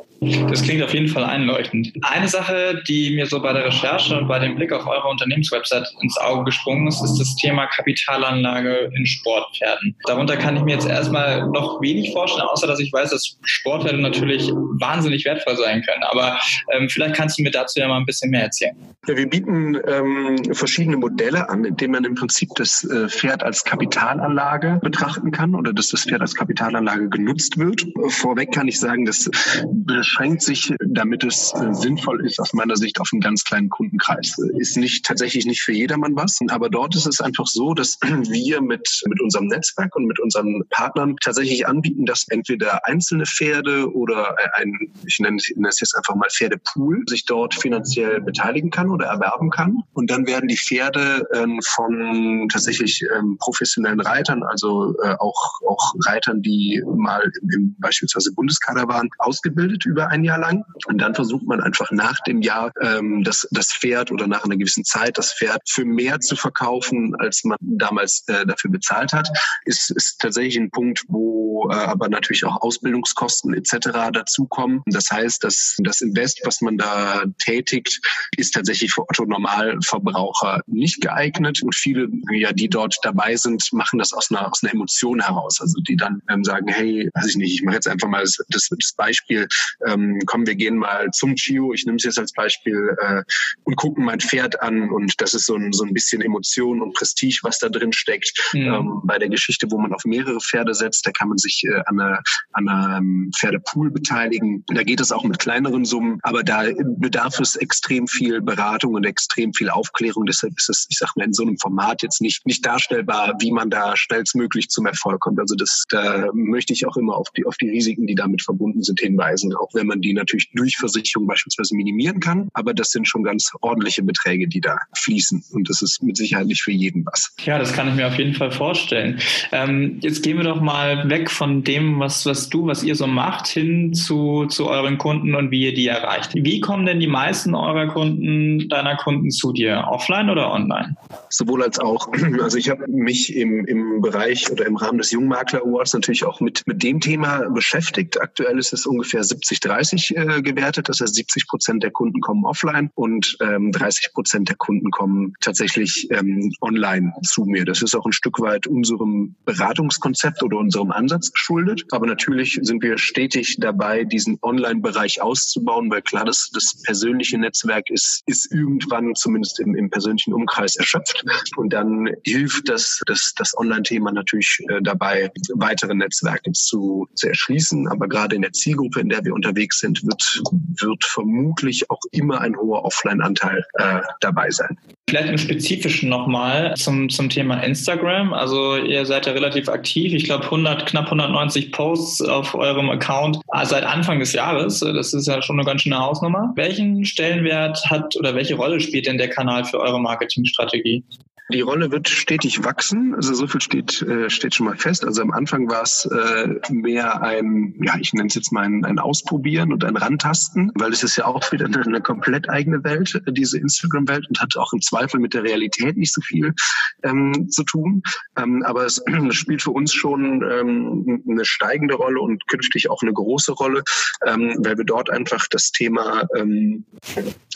Das 0.49 0.63
klingt 0.63 0.83
auf 0.83 0.93
jeden 0.93 1.07
Fall 1.07 1.23
einleuchtend. 1.23 1.93
Eine 2.01 2.27
Sache, 2.27 2.81
die 2.87 3.15
mir 3.15 3.25
so 3.25 3.41
bei 3.41 3.53
der 3.53 3.65
Recherche 3.65 4.17
und 4.17 4.27
bei 4.27 4.39
dem 4.39 4.55
Blick 4.55 4.73
auf 4.73 4.85
eure 4.85 5.07
Unternehmenswebsite 5.07 5.85
ins 6.01 6.17
Auge 6.17 6.43
gesprungen 6.45 6.87
ist, 6.87 7.01
ist 7.01 7.17
das 7.17 7.35
Thema 7.35 7.67
Kapitalanlage 7.79 8.91
in 8.93 9.05
Sportpferden. 9.05 9.95
Darunter 10.05 10.37
kann 10.37 10.57
ich 10.57 10.63
mir 10.63 10.73
jetzt 10.73 10.87
erstmal 10.87 11.47
noch 11.49 11.81
wenig 11.81 12.11
vorstellen, 12.11 12.47
außer 12.47 12.67
dass 12.67 12.79
ich 12.79 12.91
weiß, 12.91 13.11
dass 13.11 13.37
Sportpferde 13.43 14.01
natürlich 14.01 14.49
wahnsinnig 14.51 15.25
wertvoll 15.25 15.55
sein 15.57 15.81
können. 15.81 16.03
Aber 16.03 16.37
ähm, 16.71 16.89
vielleicht 16.89 17.15
kannst 17.15 17.39
du 17.39 17.43
mir 17.43 17.51
dazu 17.51 17.79
ja 17.79 17.87
mal 17.87 17.97
ein 17.97 18.05
bisschen 18.05 18.31
mehr 18.31 18.43
erzählen. 18.43 18.75
Ja, 19.07 19.15
wir 19.15 19.29
bieten 19.29 19.77
ähm, 19.87 20.53
verschiedene 20.53 20.97
Modelle 20.97 21.49
an, 21.49 21.63
in 21.63 21.77
denen 21.77 21.93
man 21.93 22.03
im 22.03 22.15
Prinzip 22.15 22.49
das 22.55 22.83
äh, 22.83 23.07
Pferd 23.07 23.43
als 23.43 23.63
Kapitalanlage 23.63 24.79
betrachten 24.83 25.31
kann 25.31 25.55
oder 25.55 25.73
dass 25.73 25.89
das 25.89 26.03
Pferd 26.03 26.21
als 26.21 26.35
Kapitalanlage 26.35 27.09
genutzt 27.09 27.57
wird. 27.57 27.85
Vorweg 28.09 28.51
kann 28.51 28.67
ich 28.67 28.79
sagen, 28.79 29.05
das 29.05 29.29
beschränkt 29.71 30.41
sich, 30.41 30.73
damit 30.85 31.23
es 31.23 31.53
äh, 31.53 31.73
sinnvoll 31.73 32.25
ist, 32.25 32.39
aus 32.39 32.53
meiner 32.53 32.75
Sicht 32.75 32.99
auf 32.99 33.09
einen 33.13 33.21
ganz 33.21 33.43
kleinen 33.45 33.69
Kundenkreis. 33.69 34.37
Ist 34.57 34.77
nicht 34.77 35.05
tatsächlich 35.05 35.45
nicht 35.45 35.61
für 35.61 35.73
jedermann 35.73 36.15
was, 36.15 36.37
aber 36.49 36.69
dort 36.69 36.95
ist 36.95 37.07
es 37.07 37.21
einfach 37.21 37.47
so, 37.47 37.58
dass 37.73 37.97
wir 38.01 38.61
mit, 38.61 39.01
mit 39.07 39.21
unserem 39.21 39.47
Netzwerk 39.47 39.95
und 39.95 40.05
mit 40.05 40.19
unseren 40.19 40.63
Partnern 40.69 41.15
tatsächlich 41.21 41.67
anbieten, 41.67 42.05
dass 42.05 42.27
entweder 42.29 42.85
einzelne 42.85 43.25
Pferde 43.25 43.91
oder 43.93 44.35
ein, 44.53 44.91
ich 45.05 45.19
nenne 45.19 45.37
es 45.37 45.79
jetzt 45.79 45.95
einfach 45.95 46.15
mal 46.15 46.29
Pferdepool, 46.29 47.03
sich 47.07 47.25
dort 47.25 47.53
finanziell 47.53 48.21
beteiligen 48.21 48.69
kann 48.69 48.89
oder 48.89 49.07
erwerben 49.07 49.49
kann. 49.49 49.83
Und 49.93 50.09
dann 50.09 50.27
werden 50.27 50.47
die 50.47 50.57
Pferde 50.57 51.27
ähm, 51.33 51.59
von 51.65 52.47
tatsächlich 52.51 53.03
ähm, 53.15 53.37
professionellen 53.39 53.99
Reitern, 53.99 54.43
also 54.43 54.95
äh, 55.03 55.15
auch, 55.19 55.59
auch 55.67 55.93
Reitern, 56.05 56.41
die 56.41 56.81
mal 56.85 57.31
im, 57.41 57.49
im 57.49 57.75
beispielsweise 57.79 58.33
Bundeskader 58.33 58.87
waren, 58.87 59.09
ausgebildet 59.17 59.85
über 59.85 60.07
ein 60.07 60.23
Jahr 60.23 60.39
lang. 60.39 60.63
Und 60.87 60.99
dann 60.99 61.15
versucht 61.15 61.45
man 61.45 61.61
einfach 61.61 61.91
nach 61.91 62.19
dem 62.27 62.41
Jahr 62.41 62.71
ähm, 62.81 63.23
das, 63.23 63.47
das 63.51 63.73
Pferd 63.73 64.11
oder 64.11 64.27
nach 64.27 64.45
einer 64.45 64.57
gewissen 64.57 64.85
Zeit 64.85 65.17
das 65.17 65.33
Pferd 65.33 65.61
für 65.67 65.85
mehr 65.85 66.19
zu 66.19 66.35
verkaufen, 66.35 67.15
als 67.19 67.43
man 67.43 67.48
damals 67.59 68.23
äh, 68.27 68.45
dafür 68.45 68.71
bezahlt 68.71 69.13
hat, 69.13 69.29
ist, 69.65 69.91
ist 69.91 70.19
tatsächlich 70.19 70.57
ein 70.57 70.71
Punkt, 70.71 71.03
wo 71.07 71.69
äh, 71.71 71.75
aber 71.75 72.09
natürlich 72.09 72.45
auch 72.45 72.61
Ausbildungskosten 72.61 73.53
etc. 73.53 74.11
dazukommen. 74.13 74.81
Das 74.87 75.09
heißt, 75.11 75.43
dass 75.43 75.75
das 75.79 76.01
Invest, 76.01 76.41
was 76.45 76.61
man 76.61 76.77
da 76.77 77.23
tätigt, 77.43 77.99
ist 78.37 78.53
tatsächlich 78.53 78.91
für 78.91 79.01
Otto 79.01 79.25
Normalverbraucher 79.25 80.61
nicht 80.67 81.01
geeignet. 81.01 81.61
Und 81.63 81.75
viele, 81.75 82.07
ja, 82.31 82.53
die 82.53 82.69
dort 82.69 82.97
dabei 83.03 83.35
sind, 83.35 83.63
machen 83.73 83.99
das 83.99 84.13
aus 84.13 84.31
einer, 84.31 84.49
aus 84.49 84.63
einer 84.63 84.73
Emotion 84.73 85.21
heraus. 85.21 85.59
Also 85.61 85.79
die 85.81 85.95
dann 85.95 86.21
ähm, 86.29 86.43
sagen, 86.43 86.67
hey, 86.67 87.09
weiß 87.13 87.27
ich 87.27 87.37
nicht, 87.37 87.53
ich 87.53 87.63
mache 87.63 87.75
jetzt 87.75 87.87
einfach 87.87 88.07
mal 88.07 88.21
das, 88.21 88.37
das, 88.49 88.69
das 88.69 88.93
Beispiel, 88.93 89.47
ähm, 89.85 90.19
komm, 90.25 90.45
wir 90.45 90.55
gehen 90.55 90.77
mal 90.77 91.09
zum 91.11 91.35
Chio, 91.35 91.73
ich 91.73 91.85
nehme 91.85 91.97
es 91.97 92.03
jetzt 92.03 92.19
als 92.19 92.33
Beispiel, 92.33 92.95
äh, 93.01 93.23
und 93.63 93.75
gucken 93.75 94.05
mein 94.05 94.19
Pferd 94.19 94.61
an. 94.61 94.89
Und 94.89 95.19
das 95.21 95.33
ist 95.33 95.45
so 95.45 95.55
ein, 95.55 95.73
so 95.73 95.83
ein 95.83 95.93
bisschen 95.93 96.21
Emotion 96.21 96.81
und 96.81 96.93
Prestige, 96.93 97.38
was 97.43 97.49
was 97.49 97.59
da 97.59 97.69
drin 97.69 97.91
steckt. 97.91 98.31
Mhm. 98.53 98.61
Ähm, 98.61 99.01
bei 99.03 99.17
der 99.17 99.29
Geschichte, 99.29 99.67
wo 99.71 99.79
man 99.79 99.93
auf 99.93 100.05
mehrere 100.05 100.39
Pferde 100.39 100.73
setzt, 100.73 101.05
da 101.05 101.11
kann 101.11 101.29
man 101.29 101.37
sich 101.37 101.63
äh, 101.65 101.81
an 101.87 101.99
einer, 101.99 102.21
an 102.53 102.69
einem 102.69 103.31
Pferdepool 103.35 103.89
beteiligen. 103.91 104.63
Da 104.67 104.83
geht 104.83 105.01
es 105.01 105.11
auch 105.11 105.23
mit 105.23 105.39
kleineren 105.39 105.85
Summen, 105.85 106.19
aber 106.21 106.43
da 106.43 106.63
bedarf 106.97 107.39
es 107.39 107.55
extrem 107.55 108.07
viel 108.07 108.41
Beratung 108.41 108.93
und 108.93 109.05
extrem 109.05 109.53
viel 109.53 109.69
Aufklärung. 109.69 110.25
Deshalb 110.25 110.53
ist 110.57 110.69
es, 110.69 110.85
ich 110.89 110.97
sag 110.99 111.15
mal, 111.15 111.25
in 111.25 111.33
so 111.33 111.43
einem 111.43 111.57
Format 111.57 112.03
jetzt 112.03 112.21
nicht, 112.21 112.45
nicht 112.45 112.65
darstellbar, 112.65 113.35
wie 113.39 113.51
man 113.51 113.69
da 113.69 113.95
schnellstmöglich 113.97 114.69
zum 114.69 114.85
Erfolg 114.85 115.19
kommt. 115.21 115.39
Also 115.39 115.55
das, 115.55 115.85
da 115.89 116.29
möchte 116.33 116.73
ich 116.73 116.85
auch 116.85 116.97
immer 116.97 117.15
auf 117.15 117.29
die, 117.35 117.45
auf 117.45 117.57
die 117.57 117.69
Risiken, 117.69 118.05
die 118.05 118.15
damit 118.15 118.43
verbunden 118.43 118.83
sind, 118.83 118.99
hinweisen, 118.99 119.55
auch 119.55 119.73
wenn 119.73 119.87
man 119.87 120.01
die 120.01 120.13
natürlich 120.13 120.51
durch 120.53 120.77
Versicherung 120.77 121.27
beispielsweise 121.27 121.75
minimieren 121.75 122.19
kann. 122.19 122.49
Aber 122.53 122.73
das 122.73 122.91
sind 122.91 123.07
schon 123.07 123.23
ganz 123.23 123.51
ordentliche 123.61 124.03
Beträge, 124.03 124.47
die 124.47 124.61
da 124.61 124.77
fließen. 124.97 125.43
Und 125.51 125.69
das 125.69 125.81
ist 125.81 126.03
mit 126.03 126.17
Sicherheit 126.17 126.45
nicht 126.45 126.61
für 126.61 126.71
jeden 126.71 127.05
was. 127.05 127.28
Ja, 127.45 127.57
das 127.57 127.73
kann 127.73 127.87
ich 127.87 127.95
mir 127.95 128.07
auf 128.07 128.17
jeden 128.17 128.33
Fall 128.33 128.51
vorstellen. 128.51 129.19
Ähm, 129.51 129.99
jetzt 130.01 130.23
gehen 130.23 130.37
wir 130.37 130.43
doch 130.43 130.59
mal 130.59 131.09
weg 131.09 131.31
von 131.31 131.63
dem, 131.63 131.99
was, 131.99 132.25
was 132.25 132.49
du, 132.49 132.67
was 132.67 132.83
ihr 132.83 132.95
so 132.95 133.07
macht, 133.07 133.47
hin 133.47 133.93
zu, 133.93 134.45
zu 134.47 134.67
euren 134.67 134.97
Kunden 134.97 135.35
und 135.35 135.51
wie 135.51 135.63
ihr 135.63 135.73
die 135.73 135.87
erreicht. 135.87 136.31
Wie 136.33 136.59
kommen 136.59 136.85
denn 136.85 136.99
die 136.99 137.07
meisten 137.07 137.55
eurer 137.55 137.87
Kunden, 137.87 138.67
deiner 138.69 138.97
Kunden 138.97 139.31
zu 139.31 139.53
dir? 139.53 139.85
Offline 139.87 140.29
oder 140.29 140.51
online? 140.51 140.95
Sowohl 141.29 141.63
als 141.63 141.79
auch. 141.79 142.09
Also 142.39 142.57
ich 142.57 142.69
habe 142.69 142.85
mich 142.87 143.35
im, 143.35 143.65
im 143.65 144.01
Bereich 144.01 144.49
oder 144.49 144.65
im 144.65 144.77
Rahmen 144.77 144.97
des 144.97 145.11
Jungmakler 145.11 145.61
Awards 145.61 145.93
natürlich 145.93 146.23
auch 146.25 146.39
mit, 146.39 146.63
mit 146.67 146.81
dem 146.83 146.99
Thema 146.99 147.49
beschäftigt. 147.49 148.21
Aktuell 148.21 148.57
ist 148.57 148.71
es 148.71 148.85
ungefähr 148.85 149.21
70-30 149.21 150.15
äh, 150.15 150.41
gewertet. 150.41 150.89
Das 150.89 151.01
heißt, 151.01 151.15
70 151.15 151.47
Prozent 151.47 151.83
der 151.83 151.91
Kunden 151.91 152.21
kommen 152.21 152.45
offline 152.45 152.91
und 152.95 153.37
ähm, 153.41 153.71
30 153.71 154.13
Prozent 154.13 154.49
der 154.49 154.55
Kunden 154.55 154.89
kommen 154.89 155.33
tatsächlich 155.41 156.07
ähm, 156.11 156.51
online 156.61 157.13
zu 157.23 157.45
mir. 157.45 157.65
Das 157.65 157.81
ist 157.81 157.95
auch 157.95 158.05
ein 158.05 158.11
Stück 158.11 158.39
weit 158.39 158.67
unserem 158.67 159.35
Beratungskonzept 159.45 160.43
oder 160.43 160.57
unserem 160.57 160.91
Ansatz 160.91 161.31
geschuldet. 161.31 161.85
Aber 161.91 162.05
natürlich 162.05 162.59
sind 162.61 162.81
wir 162.83 162.97
stetig 162.97 163.57
dabei, 163.59 164.03
diesen 164.03 164.37
Online-Bereich 164.41 165.21
auszubauen, 165.21 165.89
weil 165.91 166.01
klar, 166.01 166.25
das, 166.25 166.49
das 166.53 166.81
persönliche 166.83 167.37
Netzwerk 167.37 167.89
ist, 167.89 168.23
ist 168.25 168.51
irgendwann 168.51 169.15
zumindest 169.15 169.59
im, 169.59 169.75
im 169.75 169.89
persönlichen 169.89 170.33
Umkreis 170.33 170.75
erschöpft. 170.75 171.23
Und 171.55 171.73
dann 171.73 172.09
hilft 172.23 172.69
das, 172.69 173.01
das, 173.05 173.33
das 173.35 173.57
Online-Thema 173.57 174.11
natürlich 174.11 174.59
äh, 174.69 174.81
dabei, 174.81 175.31
weitere 175.53 175.95
Netzwerke 175.95 176.51
zu, 176.51 177.07
zu 177.15 177.27
erschließen. 177.27 177.87
Aber 177.87 178.07
gerade 178.07 178.35
in 178.35 178.41
der 178.41 178.53
Zielgruppe, 178.53 179.01
in 179.01 179.09
der 179.09 179.23
wir 179.23 179.33
unterwegs 179.33 179.79
sind, 179.79 180.03
wird, 180.03 180.41
wird 180.81 181.03
vermutlich 181.03 181.89
auch 181.89 182.01
immer 182.11 182.41
ein 182.41 182.55
hoher 182.55 182.85
Offline-Anteil 182.85 183.65
äh, 183.73 184.01
dabei 184.21 184.49
sein. 184.51 184.77
Vielleicht 185.09 185.29
im 185.29 185.37
Spezifischen 185.37 186.09
nochmal 186.09 186.75
zum, 186.75 187.08
zum 187.09 187.29
Thema 187.29 187.61
Instagram. 187.61 188.33
Also 188.33 188.77
ihr 188.77 189.05
seid 189.05 189.25
ja 189.25 189.33
relativ 189.33 189.69
aktiv. 189.69 190.13
Ich 190.13 190.25
glaube 190.25 190.45
100, 190.45 190.85
knapp 190.85 191.05
190 191.05 191.71
Posts 191.71 192.21
auf 192.23 192.55
eurem 192.55 192.89
Account 192.89 193.39
ah, 193.49 193.65
seit 193.65 193.83
Anfang 193.83 194.19
des 194.19 194.33
Jahres. 194.33 194.79
Das 194.79 195.13
ist 195.13 195.27
ja 195.27 195.41
schon 195.41 195.59
eine 195.59 195.65
ganz 195.65 195.81
schöne 195.81 195.99
Hausnummer. 195.99 196.51
Welchen 196.55 197.05
Stellenwert 197.05 197.83
hat 197.89 198.15
oder 198.17 198.35
welche 198.35 198.55
Rolle 198.55 198.79
spielt 198.79 199.07
denn 199.07 199.17
der 199.17 199.29
Kanal 199.29 199.65
für 199.65 199.79
eure 199.79 199.99
Marketingstrategie? 199.99 201.03
Die 201.51 201.61
Rolle 201.61 201.91
wird 201.91 202.07
stetig 202.07 202.63
wachsen. 202.63 203.15
Also 203.15 203.33
so 203.33 203.47
viel 203.47 203.61
steht, 203.61 204.03
äh, 204.03 204.29
steht 204.29 204.53
schon 204.53 204.67
mal 204.67 204.77
fest. 204.77 205.03
Also 205.03 205.23
am 205.23 205.31
Anfang 205.31 205.67
war 205.67 205.81
es 205.81 206.05
äh, 206.05 206.59
mehr 206.71 207.23
ein, 207.23 207.73
ja, 207.81 207.95
ich 207.99 208.13
nenne 208.13 208.27
es 208.27 208.35
jetzt 208.35 208.51
mal 208.51 208.65
ein, 208.65 208.85
ein 208.85 208.99
Ausprobieren 208.99 209.73
und 209.73 209.83
ein 209.83 209.97
Rantasten, 209.97 210.71
weil 210.75 210.91
es 210.91 211.03
ist 211.03 211.15
ja 211.15 211.25
auch 211.25 211.51
wieder 211.51 211.65
eine, 211.65 211.81
eine 211.81 212.01
komplett 212.01 212.49
eigene 212.49 212.83
Welt, 212.83 213.19
diese 213.31 213.57
Instagram-Welt 213.57 214.27
und 214.29 214.39
hat 214.39 214.55
auch 214.57 214.73
im 214.73 214.81
Zweifel 214.81 215.19
mit 215.19 215.33
der 215.33 215.43
Realität 215.43 215.97
nicht 215.97 216.13
so 216.13 216.21
viel 216.21 216.53
ähm, 217.01 217.49
zu 217.49 217.63
tun. 217.63 218.03
Ähm, 218.37 218.61
aber 218.63 218.85
es 218.85 219.03
spielt 219.31 219.63
für 219.63 219.71
uns 219.71 219.91
schon 219.91 220.43
ähm, 220.43 221.23
eine 221.27 221.45
steigende 221.45 221.95
Rolle 221.95 222.21
und 222.21 222.47
künftig 222.47 222.91
auch 222.91 223.01
eine 223.01 223.13
große 223.13 223.53
Rolle, 223.53 223.81
ähm, 224.23 224.55
weil 224.59 224.77
wir 224.77 224.85
dort 224.85 225.09
einfach 225.09 225.47
das 225.49 225.71
Thema 225.71 226.27
ähm, 226.35 226.85